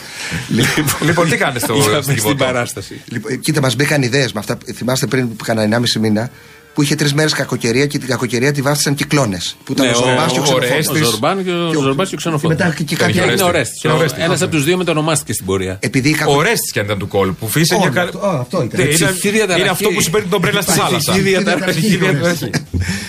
[1.05, 3.01] λοιπόν, τι κάνετε στο Είχαμε στην στην Κιβωτό; παράσταση.
[3.05, 4.57] Λοιπόν, κοίτα, μας μπήκαν ιδέες με αυτά.
[4.75, 6.29] Θυμάστε πριν που είχαν 1,5 μήνα
[6.73, 9.55] που είχε τρεις μέρες κακοκαιρία και την κακοκαιρία τη βάφτισαν κυκλώνες.
[9.63, 10.69] Που ήταν Ναι, ο Ζορμπάς και ο ο Ξενοφόντος.
[10.71, 11.01] Ορέστης.
[11.01, 12.57] Ο Ζορμπάν και ο Και ο- Ζορμπάς και ο και Ξενοφόντος.
[12.57, 13.43] μετά και- και Και κάτι είναι άλλο.
[13.43, 13.81] ο Ορέστης.
[13.81, 14.23] Και ο Ορέστης.
[14.23, 15.77] Ένας από τους δύο μετονομάστηκε στην πορεία.
[15.81, 17.35] Επειδή η κακο- Ο Ρέστης κι αν ήταν του κόλπου.
[17.39, 18.79] Που φύσε Όλο μια αυτό, α, αυτό ήταν.
[18.79, 19.61] Ναι, είναι- Ψυχική διαταραχή.
[19.61, 20.97] Είναι αυτό που σου παίρνει τον μπρέλα στη θάλασσα.
[21.11, 21.79] Ψυχική διαταραχή.
[21.79, 22.49] Ψυχική διαταραχή.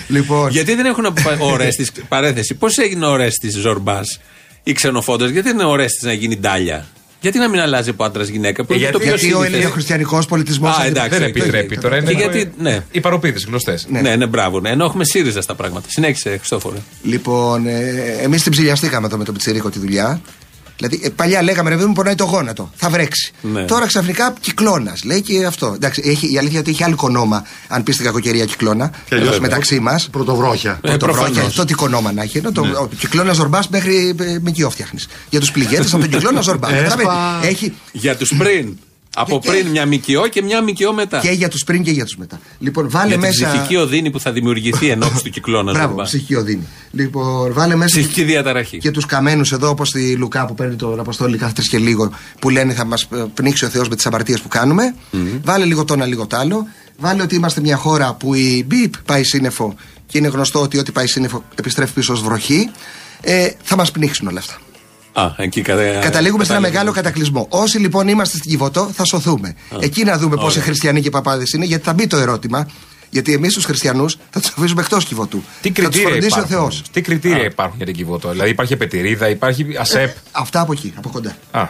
[0.07, 4.19] Λοιπόν, Γιατί δεν έχουν απο- ο Ορέστης, παρέθεση, πώς έγινε ο Ορέστης Ζορμπάς
[4.63, 6.85] ή Ξενοφόντος, γιατί δεν είναι ο Ορέστης να γίνει ντάλια;
[7.23, 9.37] Γιατί να μην αλλάζει από άντρας γυναίκα, που Ε, είναι το γιατί- πιο γιατί ο
[9.37, 9.53] σύνηθες.
[9.59, 10.77] ελληνοχριστιανικός πολιτισμός.
[10.77, 11.09] Α, εντάξει.
[11.09, 11.81] Δεν το επιτρέπει έχει.
[11.81, 11.99] τώρα.
[12.01, 12.79] Και Είναι γιατί, ναι.
[12.91, 13.87] Οι παροπίδες γνωστές.
[13.89, 14.59] Ναι, ναι, μπράβο.
[14.59, 14.69] Ναι.
[14.69, 15.87] Ενώ έχουμε ΣΥΡΙΖΑ στα πράγματα.
[15.89, 16.77] Συνέχισε, Χριστόφορε.
[17.03, 17.81] Λοιπόν, ε,
[18.21, 20.21] εμείς την ψηλιαστήκαμε εδώ με τον Πιτσυρίκο τη δουλειά.
[20.77, 22.71] Δηλαδή, ε, παλιά λέγαμε ρε παιδί μου, πονάει το γόνατο.
[22.75, 23.31] Θα βρέξει.
[23.41, 23.63] Ναι.
[23.65, 25.03] Τώρα ξαφνικά κυκλώνας.
[25.03, 25.71] Λέει και αυτό.
[25.75, 28.91] Εντάξει, έχει, η αλήθεια είναι ότι έχει άλλο κονόμα, αν πεις στην κακοκαιρία κυκλώνα.
[29.09, 30.07] Και αλλιώς μεταξύ μας.
[30.11, 30.79] Πρωτοβρόχια.
[30.83, 31.29] Ε, Το προφανώς.
[31.29, 32.37] βρόχια, αυτό τι κονόμα να έχει.
[32.37, 34.99] Ενώ το ο κυκλώνας Ζορμπά μέχρι ε, μικιό φτιάχνει.
[35.29, 36.73] Για τους πληγέτε από τον κυκλώνας Ζορμπά.
[36.75, 36.95] Έσπα.
[36.95, 38.77] Κατάλαβε, Έχει Για τους πριν.
[39.15, 41.19] Από Και- πριν μια ΜΚΟ και μια ΜΚΟ μετά.
[41.19, 42.39] και για τους πριν και για τους μετά.
[42.59, 43.47] Λοιπόν, βάλε Για την μέσα.
[43.51, 46.03] ψυχική οδύνη που θα δημιουργηθεί εν ώψη του κυκλώνα Μπράβο, Ζορμπά.
[46.03, 46.67] ψυχική οδύνη.
[46.91, 47.99] Λοιπόν, βάλε μέσα.
[47.99, 48.77] Ψυχική διαταραχή.
[48.77, 52.11] Και τους καμένους εδώ, όπως τη Λουκά που παίρνει τον Αποστόλη κάθε τρεις και λίγο,
[52.39, 54.95] που λένε θα μας πνίξει ο Θεός με τις αμαρτίες που κάνουμε.
[55.43, 56.67] Βάλε λίγο το ένα, λίγο το άλλο.
[56.97, 59.75] Βάλε ότι είμαστε μια χώρα που η μπιπ πάει σύννεφο
[60.07, 62.69] και είναι γνωστό ότι ό,τι πάει σύννεφο επιστρέφει πίσω ως βροχή.
[63.21, 64.57] Ε, θα μας πνίξουν όλα αυτά.
[65.13, 65.99] Α, εκεί κατα...
[65.99, 67.45] Καταλήγουμε σε ένα μεγάλο κατακλυσμό.
[67.49, 69.55] Όσοι λοιπόν είμαστε στην Κιβωτό, θα σωθούμε.
[69.79, 72.67] Εκεί να δούμε πόσοι χριστιανοί και παπάδες είναι, γιατί θα μπει το ερώτημα.
[73.09, 75.43] Γιατί εμείς τους χριστιανούς θα τους αφήσουμε εκτός Κιβωτού.
[75.61, 76.49] Τι θα τους κριτήρια φροντίσει ο Θεός.
[76.49, 76.91] υπάρχουν.
[76.91, 81.09] Τι κριτήρια υπάρχουν για την Κιβωτό; Δηλαδή υπάρχει επετηρίδα, υπάρχει ΑΣΕΠ; Αυτά από εκεί, από
[81.09, 81.35] κοντά.
[81.51, 81.67] Α,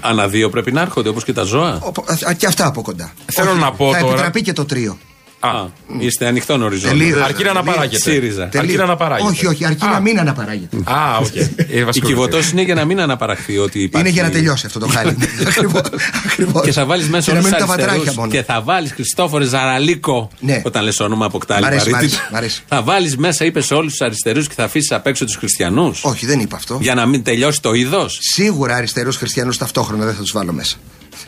[0.00, 1.78] Ανά δύο πρέπει να έρχονται όπως και τα ζώα.
[1.82, 3.12] Οπο- α, Και αυτά από κοντά.
[3.32, 4.98] Θέλω να πω θα τώρα- επιτραπεί και το τρίο.
[5.42, 5.64] Α,
[5.98, 6.98] είστε ανοιχτών οριζόντων.
[6.98, 7.20] Τελείως.
[7.20, 8.10] αρκεί να αναπαράγεται.
[8.10, 8.42] ΣΥΡΙΖΑ.
[8.42, 8.76] Αρκεί Τελείως.
[8.76, 9.28] να αναπαράγεται.
[9.28, 9.88] Όχι, όχι, αρκεί Α.
[9.90, 10.76] να μην αναπαράγεται.
[10.84, 11.34] Α, οκ.
[11.36, 12.50] Ε, Η βασικό κιβωτός κριτήριο.
[12.52, 14.06] είναι για να μην αναπαραχθεί ότι υπάρχει.
[14.06, 15.16] Είναι για να τελειώσει αυτό το χάλι.
[15.48, 15.82] Ακριβώς,
[16.26, 16.62] ακριβώς.
[16.64, 18.16] Και θα βάλεις μέσα Και να όλους μην τους τα βατράχια αριστερούς.
[18.18, 18.30] μόνο.
[18.30, 20.30] Και θα βάλεις Χριστόφορε Ζαραλίκο.
[20.40, 20.62] Ναι.
[20.64, 22.16] Όταν λες όνομα αποκτά άλλη Μ' αρέσει, βαρύτητα.
[22.16, 22.62] μ' αρέσει, μ' αρέσει.
[22.68, 26.04] Θα βάλεις μέσα, είπες, όλους τους αριστερούς και θα αφήσεις απ' έξω τους χριστιανούς.
[26.04, 26.78] Όχι, δεν είπα αυτό.
[26.80, 28.18] Για να μην τελειώσει το είδος.
[28.20, 30.76] Σίγουρα αριστερούς χριστιανούς ταυτόχρονα δεν θα τους βάλω μέσα.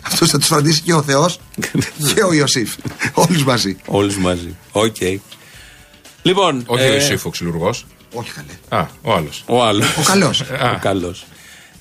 [0.03, 1.41] Αυτού θα τους φροντίσει και ο Θεός
[2.15, 2.75] και ο Ιωσήφ.
[3.15, 3.77] Όλους μαζί.
[3.87, 4.57] Όλους μαζί.
[4.73, 4.97] Οκ.
[6.23, 6.65] Λοιπόν.
[6.67, 7.87] Όχι ε, ο Ιωσήφ ο ξυλουργός.
[8.15, 8.83] Όχι καλέ.
[8.83, 9.45] Α, ο άλλος.
[9.47, 9.87] Ο άλλος.
[9.99, 10.41] Ο καλός.
[10.77, 11.25] Ο καλός.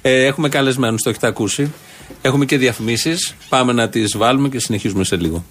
[0.02, 1.72] Ε, έχουμε καλεσμένους, το έχετε ακούσει.
[2.22, 3.36] Έχουμε και διαφημίσεις.
[3.50, 5.44] Πάμε να τις βάλουμε και συνεχίζουμε σε λίγο.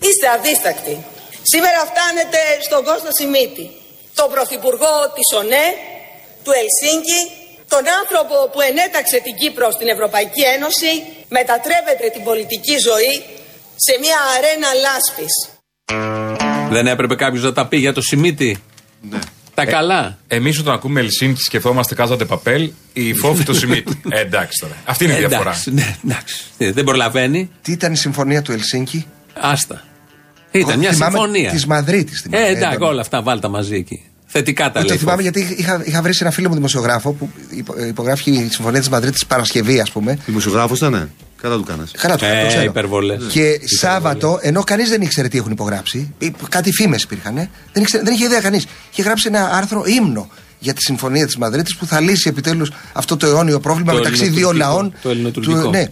[0.00, 1.04] Είστε αδίστακτοι.
[1.52, 3.66] Σήμερα φτάνετε στον Κώστα Σιμίτη,
[4.14, 5.66] τον Πρωθυπουργό της ΟΝΕ,
[6.44, 7.20] του Ελσίνκη,
[7.72, 10.90] τον άνθρωπο που ενέταξε την Κύπρο στην Ευρωπαϊκή Ένωση,
[11.36, 13.14] μετατρέπετε την πολιτική ζωή
[13.86, 15.34] σε μια αρένα λάσπης.
[16.74, 18.62] Δεν έπρεπε κάποιος να τα πει για το Σιμίτι.
[19.10, 19.18] Ναι.
[19.54, 20.18] Τα καλά.
[20.28, 24.00] Εμείς όταν ακούμε Ελσίνκη και σκεφτόμαστε κάζατε παπέλ, η φόβη το Σιμίτι.
[24.10, 24.74] Ε, εντάξει τώρα.
[24.84, 25.40] Αυτή είναι η Ε, διαφορά.
[25.50, 26.44] Εντάξει, ναι, εντάξει.
[26.58, 27.50] Ε, Δεν προλαβαίνει.
[27.62, 29.06] Τι ήταν η συμφωνία του Ελσίνκη;
[29.40, 29.84] Άστα.
[30.50, 31.50] Ήταν μια συμφωνία.
[31.50, 32.26] Της Μαδρίτης.
[32.30, 34.05] Ε, εντάξει, όλα αυτά βάλτα μαζί εκεί.
[34.38, 34.96] Θετικά τα Το λέει.
[34.96, 38.78] θυμάμαι γιατί είχα, είχα βρει σε ένα φίλο μου δημοσιογράφο που υπο- υπογράφει η συμφωνία
[38.80, 40.18] της Μαδρίτης Παρασκευής, ας πούμε.
[40.26, 41.10] Δημοσιογράφος ήταν.
[41.42, 41.90] Καλά του κάνες.
[41.96, 42.62] Χαρά του, Ε, το ξέρω.
[42.62, 43.22] υπερβολές.
[43.28, 47.34] Και Σάββατο, ενώ κανείς δεν ήξερε τι έχουν υπογράψει, ή κάτι φήμες υπήρχαν,
[47.72, 48.66] δεν, ήξερε, δεν είχε ιδέα κανείς.
[48.92, 53.16] Είχε γράψει ένα άρθρο ύμνο για τη συμφωνία της Μαδρίτης που θα λύσει επιτέλους αυτό
[53.16, 54.70] το αιώνιο πρόβλημα Το μεταξύ δύο ελληνοτουρκικό.
[54.72, 54.94] λαών.
[55.02, 55.70] Το ελληνοτουρκικό.
[55.70, 55.86] ναι.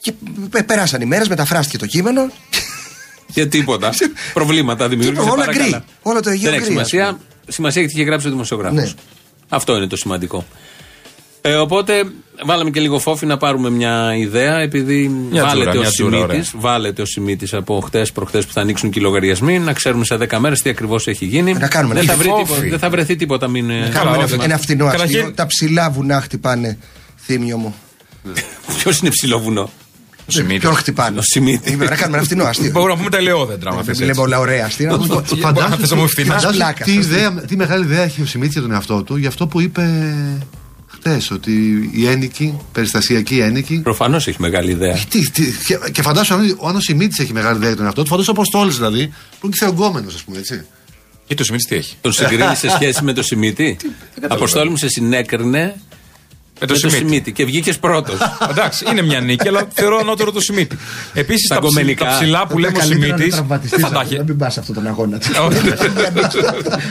[0.00, 0.12] Και
[0.50, 2.30] πε- περάσαν οι μέρες, μεταφράστηκε το κείμενο.
[3.26, 3.90] Για τίποτα.
[4.34, 5.20] Προβλήματα δημιούργησε.
[5.22, 5.68] Τίποτα, όλα πάρα καλά.
[5.78, 5.84] γκρι.
[6.02, 7.18] Όλο το Αιγαίο Δεν έχει γκρι, ας σημασία.
[7.48, 8.78] Σημασία έχει τι είχε γράψει ο δημοσιογράφος.
[8.78, 8.88] Ναι.
[9.48, 10.44] Αυτό είναι το σημαντικό.
[11.40, 12.04] Ε, οπότε
[12.44, 16.26] βάλαμε και λίγο Φώφη να πάρουμε μια ιδέα, επειδή Μια βάλετε, τζούρα, ο μια τζούρα,
[16.28, 20.04] Σιμίτης, βάλετε ο Σιμίτης από χτες προχτές που θα ανοίξουν και οι λογαριασμοί, να ξέρουμε
[20.04, 21.52] σε 10 μέρες τι ακριβώς έχει γίνει.
[21.52, 22.42] Να κάνουμε δεν, ένα θα βρει Φώφη.
[22.44, 23.48] τίποτα, δεν θα βρεθεί τίποτα.
[23.48, 24.34] Μην, ε, Κάνουμε όχι.
[24.34, 25.32] ένα, ένα φτηνό Καταρχήν- αστείο.
[25.32, 26.78] Τα ψηλά βουνά χτυπάνε,
[27.16, 27.74] θύμιο μου.
[28.78, 29.70] Ποιος είναι ψηλό βουνό;
[30.26, 30.58] Ο Σιμίτης.
[30.60, 31.72] Ποιον χτυπάνε; Ο Σιμίτης.
[31.72, 32.70] Ε, Να κάνουμε ένα φτηνό αστείο.
[32.70, 33.70] Μπορούμε να πούμε τα ελαιόδεντρα.
[33.70, 34.20] άμα θες Δεν λέμε έτσι.
[34.22, 34.90] όλα ωραία αστεία.
[34.90, 36.42] να πούμε- Φαντάσου- θες να μου ευθυνάς.
[36.42, 36.84] Φαντάσου- Φαντάσου πλάκα.
[36.84, 39.60] τι, ιδέα, τι μεγάλη ιδέα έχει ο Σιμίτης για τον εαυτό του για αυτό που
[39.60, 40.14] είπε
[40.86, 41.52] χτες, ότι
[41.94, 43.80] οι ένικοι, περιστασιακοί ένικοι.
[43.80, 44.98] Προφανώς έχει μεγάλη ιδέα.
[45.08, 48.02] Τι, τι, και, και φαντάσου αν, αν ο Σιμίτης έχει μεγάλη ιδέα για τον εαυτό
[48.02, 50.64] του, φαντάσου ο Αποστόλη δηλαδή, που είναι θεογκόμενο, ας πούμε έτσι.
[51.26, 53.76] Και το Σιμίτης τι έχει; Τον συγκρίνει σε σχέση με το Σιμίτη;
[54.28, 55.74] Αποστόλη μου σε συνέκρινε
[56.66, 56.96] Με το με το Σιμίτη.
[57.08, 58.18] Σιμίτη και βγήκες πρώτος.
[58.50, 60.76] Εντάξει, είναι μια νίκη, αλλά θεωρώ ανώτερο το Σιμίτη.
[61.14, 62.04] Επίσης Τα τα, ψη- κομμενικά.
[62.04, 63.30] τα ψηλά που λέμε ο Καλύτερα να Σιμίτη.
[63.36, 64.18] τραυματιστείς Δεν θα τα αυτό, έχει.
[64.18, 65.18] Να μην πας σε αυτόν τον αγώνα.
[65.46, 65.58] Όχι.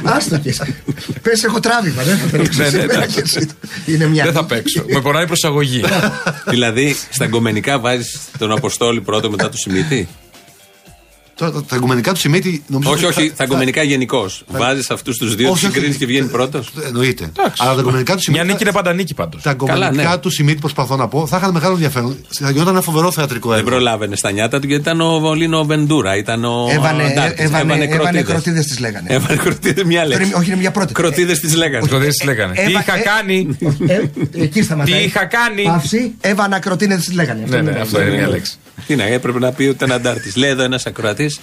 [0.15, 0.75] Άστο και εσύ.
[1.21, 2.03] Πες, έχω τράβημα.
[2.03, 2.57] Δεν θα παίξω.
[2.61, 3.15] Ναι, ναι, σήμερα εντάξει.
[3.15, 3.47] και εσύ.
[3.85, 4.23] Είναι μια.
[4.23, 4.85] Δεν θα παίξω.
[4.93, 5.83] Με πονάει η προσαγωγή.
[6.47, 10.07] δηλαδή, στα γκομενικά βάζεις τον Αποστόλη πρώτο μετά το Σιμίτη.
[11.43, 12.91] Τώρα, τα, τα εγκομενικά του Σιμίτη νομίζω.
[12.91, 14.43] Όχι, ότι όχι, θα- τα εγκομενικά γενικώς.
[14.47, 15.73] Βάζεις αυτούς τους δύο, του Όχι, όχι.
[15.73, 17.31] συγκρίνεις και βγαίνει πρώτος; Εννοείται.
[17.57, 18.45] Αλλά τα εγκομενικά του Μια Σιμίτη.
[18.51, 19.41] νίκη είναι πάντα νίκη πάντως.
[19.41, 20.17] Τα Καλά, εγκομενικά ναι.
[20.17, 22.17] του Σιμίτη, προσπαθώ να πω, θα είχαν μεγάλο ενδιαφέρον.
[22.29, 23.69] Θα γινόταν ένα φοβερό θεατρικό Δεν έργο.
[23.69, 26.67] προλάβαινε στα νιάτα του γιατί ήταν ο Λίνο Βεντούρα, ήταν ο.
[26.71, 27.45] Έβανε, Αντάρτης.
[27.45, 28.23] έβανε, έβανε κροτίδες.
[28.23, 29.07] κροτίδες τη λέγανε.
[29.09, 30.23] Έβανε κροτίδες μια λέξη.
[30.25, 30.93] Τώρα, Όχι, είναι μια πρώτη.
[30.93, 31.87] Κροτίδες τις λέγανε.
[31.87, 32.53] Το δεν τις λέγανε.
[32.53, 34.01] Τι Έβα- είχα ε, κάνει; Ε,
[34.43, 34.99] εκεί σταματάει.
[34.99, 37.43] Τι είχα κάνει; Παύση, έβανα κροτίνε τη λέγανε.
[37.47, 37.79] Ναι, ναι, είναι.
[37.79, 38.53] αυτό είναι μια λέξη.
[38.87, 40.35] Τι να, έπρεπε να πει ούτε ένα αντάρτης.
[40.35, 41.39] Λέει εδώ ένας ακροατής.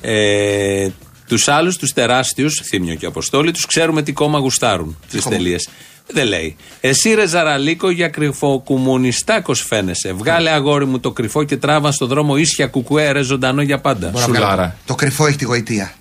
[0.00, 0.88] Ε,
[1.28, 4.98] τους άλλους, τους τεράστιους, Θήμιο και Αποστόλη, τους ξέρουμε τι κόμμα γουστάρουν.
[5.10, 5.68] Τρει τελείες.
[6.06, 6.56] Δεν λέει.
[6.80, 10.12] Εσύ ρε Ζαραλίκο για κρυφοκομμουνιστάκο φαίνεσαι.
[10.12, 14.08] Βγάλε αγόρι μου το κρυφό και τράβα στο δρόμο ίσια κουκουέ ρε ζωντανό για πάντα.
[14.08, 14.44] Μπορώ να βγάλω.
[14.44, 14.76] Σουλάρα.
[14.86, 15.94] Το κρυφό έχει τη γοητεία.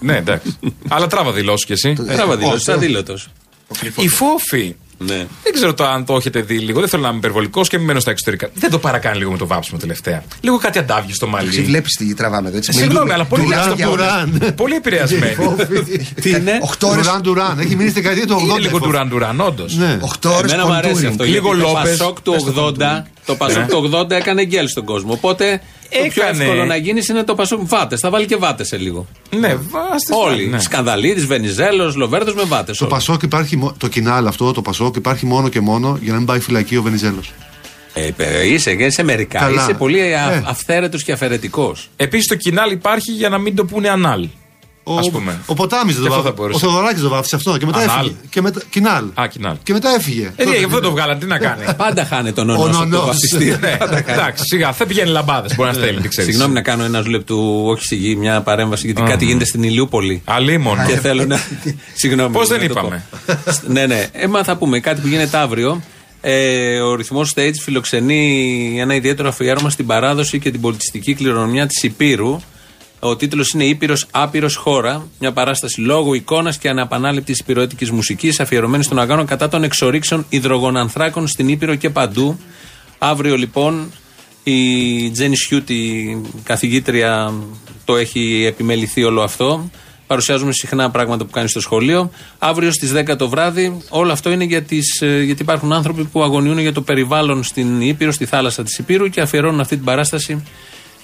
[0.00, 0.58] Ναι, εντάξει.
[0.88, 1.92] Αλλά τράβα δηλώσεις κι εσύ.
[1.92, 3.28] Τράβα δηλώσεις, αδήλωτος.
[3.96, 4.76] Η φόφη.
[5.00, 5.26] Ναι.
[5.42, 6.80] Δεν ξέρω το αν το έχετε δει λίγο.
[6.80, 8.48] Δεν θέλω να είμαι υπερβολικός και μην μένω στα εξωτερικά.
[8.54, 10.22] Δεν το παρακάνει λίγο με το βάψιμο τελευταία.
[10.40, 11.60] Λίγο κάτι αντάβιο στο Εσύ μαλλί.
[11.62, 12.56] βλέπεις τι τραβάμε εδώ.
[12.56, 12.72] Έτσι.
[12.72, 13.14] Συγγνώμη, Μιλούμε.
[13.14, 13.74] αλλά πολύ Μιλάς λάθο.
[13.74, 14.52] για όλες.
[14.56, 15.34] Πολύ επηρεασμένη.
[16.22, 17.58] Τι είναι; Οχτώ ώρες- Ντουράν, Ντουράν.
[17.58, 18.42] Έχει μείνει στη δεκαετία του 80.
[18.42, 18.84] Είναι λίγο η φόβη.
[18.84, 19.76] ντουραν ντουραν, όντως.
[19.76, 19.98] Ναι.
[20.00, 21.08] Οχτώ ώρες Εμένα μου αρέσει contouring.
[21.10, 21.24] αυτό.
[21.24, 21.96] Λίγο γιατί το Λόπες.
[21.96, 22.34] Πασόκ του
[22.78, 25.12] 80, το Πασόκ του 80 έκανε γκέλ στον κόσμο.
[25.12, 26.44] Οπότε το πιο Έκανε.
[26.44, 28.00] εύκολο να γίνεις είναι το Πασόκ βάτες.
[28.00, 29.06] Θα βάλει και βάτες σε λίγο.
[29.38, 30.14] Ναι, βάστε.
[30.24, 30.46] Όλοι.
[30.46, 30.58] Ναι.
[30.60, 32.78] Σκανδαλίδης, Βενιζέλος, Λοβέρδος με βάτες.
[32.78, 36.18] Το Πασόκ υπάρχει, μο- το κοινάλ αυτό, το Πασόκ υπάρχει μόνο και μόνο για να
[36.18, 37.32] μην πάει φυλακή ο Βενιζέλος.
[37.94, 39.38] Ε, είσαι, είσαι μερικά.
[39.38, 39.62] Καλά.
[39.62, 40.14] Είσαι πολύ Ε.
[40.46, 41.88] αυθαίρετος και αφαιρετικός.
[41.96, 44.28] Επίσης το κοινάλ υπάρχει για να μην το πούνε ανάλ.
[44.94, 45.38] Ο, Ας πούμε.
[45.46, 46.36] ο Ποτάμι δεν Και το αυτό θα βάφει.
[46.40, 46.66] μπορούσε.
[46.66, 47.96] Ο Θεοδωράκης το βάφησε αυτό και μετά Ανάλ.
[47.98, 48.14] έφυγε.
[48.30, 49.04] Και μετά, κοινάλ.
[49.14, 49.56] Α, κοινάλ.
[49.62, 50.32] Και μετά έφυγε.
[50.36, 51.64] Ε, ναι, γι' αυτό το βγάλαν, τι να κάνει.
[51.76, 53.06] Πάντα χάνε τον Ο ονό από το νονός.
[53.06, 53.56] βαφτιστήριο.
[53.68, 53.76] Ναι,
[54.12, 55.54] εντάξει, σιγά, θα πηγαίνει λαμπάδες.
[55.54, 56.30] Μπορεί να στέλνει, τι ξέρεις.
[56.30, 60.22] Συγγνώμη να κάνω ένα λεπτού, όχι στη γη, μια παρέμβαση, γιατί κάτι γίνεται στην Ηλιούπολη.
[60.24, 60.84] Αλίμονο.
[60.86, 61.40] Και θέλω να.
[62.00, 62.32] Συγγνώμη.
[62.32, 63.32] Πώς δεν να το είπαμε; πω.
[63.72, 64.06] ναι, ναι.
[64.12, 65.82] Έμα θα πούμε κάτι που γίνεται αύριο.
[66.20, 71.82] Ε, ο ρυθμός Stage φιλοξενεί ένα ιδιαίτερο αφιέρωμα στην παράδοση και την πολιτιστική κληρονομιά της
[71.82, 72.40] Υπήρου.
[73.00, 75.08] Ο τίτλος είναι Ήπειρος Άπειρος Χώρα.
[75.18, 81.26] Μια παράσταση λόγου, εικόνας και αναπανάληπτης υπηρετική μουσικής αφιερωμένη στον αγώνα κατά των εξορίξεων υδρογονανθράκων
[81.26, 82.38] στην Ήπειρο και παντού.
[82.98, 83.92] Αύριο λοιπόν
[84.42, 87.32] η Τζένι Σιούτ, η καθηγήτρια,
[87.84, 89.70] το έχει επιμεληθεί όλο αυτό.
[90.06, 92.10] Παρουσιάζουμε συχνά πράγματα που κάνει στο σχολείο.
[92.38, 96.22] Αύριο στις 10 το βράδυ, όλο αυτό είναι για τις, ε, γιατί υπάρχουν άνθρωποι που
[96.22, 100.42] αγωνιούν για το περιβάλλον στην Ήπειρο, στη θάλασσα της Ήπειρου και αφιερώνουν αυτή την παράσταση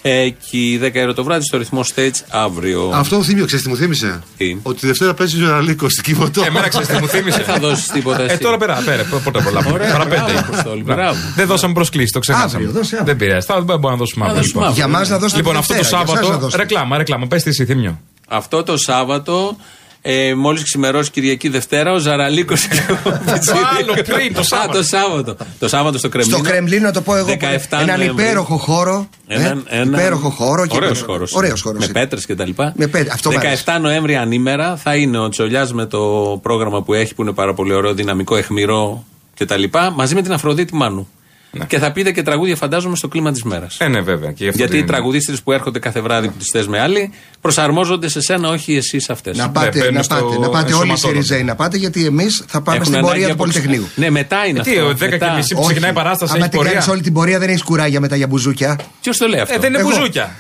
[0.07, 2.91] εκεί 10 ώρα το βράδυ στο ρυθμό stage αύριο.
[2.95, 6.43] Αυτό θύμιο, ξέρεις τι μου θύμισε; Τι; Ότι τη Δευτέρα παίζει ο Ζωραλίκο στην Κιβωτό.
[6.45, 7.57] Εμένα ξέρεις τι μου Δεν θα θύμισε.
[7.61, 8.39] δώσεις τίποτα Ε, εσύ.
[8.39, 9.75] τώρα πέρα, πέρα, πότε προλάβουμε.
[9.75, 10.39] Ωραία, Παρά μπράβο, πέντε.
[10.39, 10.95] Αποστόλη, Ναι.
[10.95, 11.19] μπράβο.
[11.37, 12.65] Δεν δώσαμε προσκλήσεις, το ξεχάσαμε.
[12.65, 13.15] Αύριο, δώσε αύριο.
[13.15, 13.47] Δεν πειράζει.
[13.47, 14.41] Θα μπορούμε να δώσουμε αύριο.
[14.41, 14.73] δώσουμε λοιπόν.
[14.73, 14.87] αύριο.
[14.87, 16.45] Για μας να δώσετε Λοιπόν, τη αυτό το Δευτέρα, για εσάς να Σάββατο.
[16.45, 16.63] δώσετε.
[16.63, 17.27] Ρεκλάμα, ρεκλάμα.
[17.27, 18.01] Πες τι θύμιο.
[18.29, 19.57] Αυτό το Σάββατο,
[20.07, 23.11] ε, μόλις ξημερώσει Κυριακή Δευτέρα, ο Ζαραλίκος και ο
[23.79, 24.73] άλλο πριν, το Α, Σάββατο.
[24.79, 25.37] το Σάββατο.
[25.59, 26.37] Το Σάββατο στο Κρεμλίνο.
[26.39, 27.27] Στο Κρεμλίνο, το πω εγώ.
[27.29, 28.13] 17 έναν Νοεμβρίου.
[28.27, 29.09] υπέροχο χώρο.
[29.27, 30.67] Έναν, ε, έναν- υπέροχο χώρο.
[30.67, 31.35] και- Ωραίος χώρος.
[31.35, 31.93] Ωραίος χώρος Με είναι.
[32.01, 32.73] πέτρες και τα λοιπά.
[32.77, 33.81] Με πέτρες, αυτό μ' 17 αρέσει.
[33.81, 35.99] Νοέμβρη ανήμερα θα είναι ο Τσολιάς με το
[36.43, 39.05] πρόγραμμα που έχει, που είναι πάρα πολύ ωραίο, δυναμικό, αιχμηρό
[39.39, 39.63] κτλ.
[39.95, 41.09] Μαζί με την Αφροδίτη Μάνου.
[41.67, 43.77] Και θα πείτε και τραγούδια, φαντάζομαι, στο κλίμα της μέρας.
[43.81, 44.31] Ε, ναι, βέβαια.
[44.33, 46.81] Και γι' αυτό Γιατί οι την- τραγουδίστρες που έρχονται κάθε βράδυ που τις θες με
[46.81, 49.37] άλλοι προσαρμόζονται σε σένα, όχι εσύ σε αυτές.
[49.37, 50.97] Να πάτε, μπαίνουν να στο πάτε, να πάτε όλοι οι ενσωματώνονται.
[51.23, 53.89] Σιριζέοι να πάτε, γιατί εμείς θα πάμε Έχουν στην ανάγκη πορεία του από- Πολυτεχνείου.
[53.95, 54.87] Ναι, μετά είναι Ε, τι, αυτό.
[54.87, 56.73] ο 10 και μισή που ξεκινάει η παράσταση άμα έχει την πορεία.
[56.73, 58.79] κάνεις όλη την πορεία, δεν έχεις κουράγια μετά για μπουζούκια.
[59.01, 59.89] Ποιος το λέει αυτό; Ε, δεν είναι Εγώ.
[59.89, 60.35] μπουζούκια.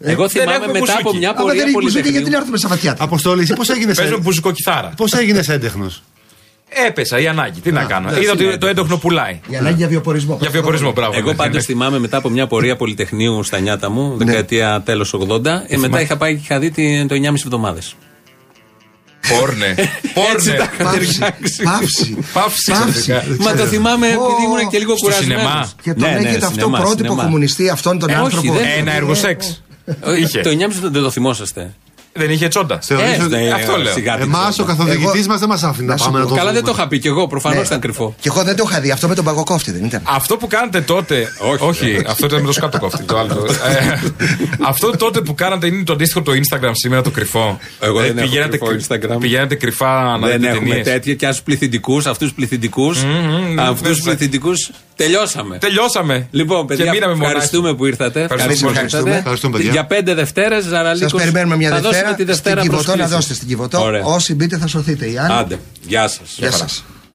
[0.00, 1.18] Εγώ δεν θυμάμαι έχουμε μετά από μπουζούκι.
[1.18, 2.38] μια Άμα δεν πορεία έχει μπουζούκια, γιατί να πολυτεχνείου.
[2.38, 2.96] έρθουμε στα βαθιά.
[2.98, 3.94] Αποστόλη, εσύ πώς έγινε.
[3.94, 4.92] Παίζουν μπουζικό κιθάρα.
[4.96, 6.02] Πώς έγινε έντεχνος;
[6.86, 7.60] Έπεσα η ανάγκη.
[7.60, 8.08] Τι να κάνω.
[8.08, 9.40] εντάξει, Είδα είναι ότι το έντοχνο πουλάει.
[9.48, 10.38] Η ανάγκη για βιοπορισμό.
[10.40, 11.12] Για βιοπορισμό, μπράβο.
[11.18, 11.34] Εγώ ναι.
[11.36, 14.24] πάντω θυμάμαι μετά από μια πορεία πολυτεχνείου στα νιάτα μου, Ναι.
[14.24, 17.94] δεκαετία τέλος 80, ε, μετά είχα πάει και είχα δει τη- το 9,5 εβδομάδες.
[19.28, 19.74] Πόρνε.
[20.14, 20.56] Πόρνε.
[20.82, 21.18] Παύση.
[21.18, 21.62] Παύση.
[21.64, 22.18] Παύση.
[22.32, 22.72] Παύση.
[23.02, 23.24] ξαφνικά.
[23.44, 25.40] Μα το θυμάμαι επειδή ήμουν και λίγο Στο κουρασμένος.
[25.42, 25.70] σινεμά.
[25.82, 28.52] Και τον έχετε αυτό πρότυπο κομμουνιστή αυτόν τον Ε, όχι, άνθρωπο.
[28.52, 29.62] δεν- Ένα έργο σεξ.
[30.18, 30.40] Είχε.
[30.40, 31.74] Το 9,5 δεν το θυμόσαστε.
[32.18, 32.78] Δεν είχε τσόντα.
[32.82, 33.92] Θεωρείς Ε, ότι- ναι, αυτό λέω.
[33.92, 34.68] σιγά την Εμάς ο τσόντα.
[34.72, 36.30] καθοδηγητής Εγώ- μας δεν μας άφηνε να Να σου πάμε να πω.
[36.30, 36.72] το Καλά, δεν δούμε.
[36.72, 37.26] το είχα πει κι εγώ.
[37.26, 37.64] Προφανώς Ναι.
[37.64, 38.14] ήταν κρυφό.
[38.20, 38.90] Και εγώ δεν το είχα δει.
[38.90, 40.00] Αυτό με τον παγκοκόφτη δεν ήταν.
[40.04, 41.32] Αυτό που κάνατε τότε.
[41.38, 41.64] Όχι.
[41.64, 43.02] Όχι, αυτό ήταν με το σκάτω κόφτη.
[43.02, 43.46] Το άλλο.
[43.68, 44.00] Ε,
[44.66, 47.58] αυτό τότε που κάνατε είναι το αντίστοιχο το Instagram σήμερα το κρυφό.
[47.80, 49.20] Εγώ δεν έχω πηγαίνατε, κρυφό Instagram.
[49.20, 50.86] Πηγαίνατε κρυφά να Δεν δείτε έχουμε ταινίες.
[50.86, 53.04] τέτοια και άσου πληθυντικούς, αυτούς τους πληθυντικούς.
[53.04, 54.02] μμμ, Αυτούς τους βέβαια.
[54.14, 54.70] πληθυντικούς
[55.04, 55.58] τελειώσαμε.
[55.58, 56.28] Τελειώσαμε.
[56.30, 57.76] Λοιπόν, παιδιά, και μείναμε ευχαριστούμε μονάχοι.
[57.78, 58.22] που ήρθατε.
[58.22, 58.70] Ευχαριστούμε.
[58.70, 59.16] Ευχαριστούμε.
[59.16, 59.72] Ευχαριστούμε, παιδιά.
[59.72, 61.16] Για πέντε Δευτέρες, Σας Ζαραλίκο.
[61.16, 61.98] περιμένουμε μια θα Δευτέρα.
[62.00, 63.14] δώσουμε τη Δευτέρα στην Κιβωτό να προσκλήσεις.
[63.14, 63.82] δώσετε στην Κιβωτό.
[63.82, 64.04] Ωραία.
[64.04, 65.06] Όσοι μπείτε θα σωθείτε.
[65.10, 65.32] Οι άλλοι.
[65.32, 66.34] Άντε, γεια σας.
[66.36, 66.84] Γεια σας.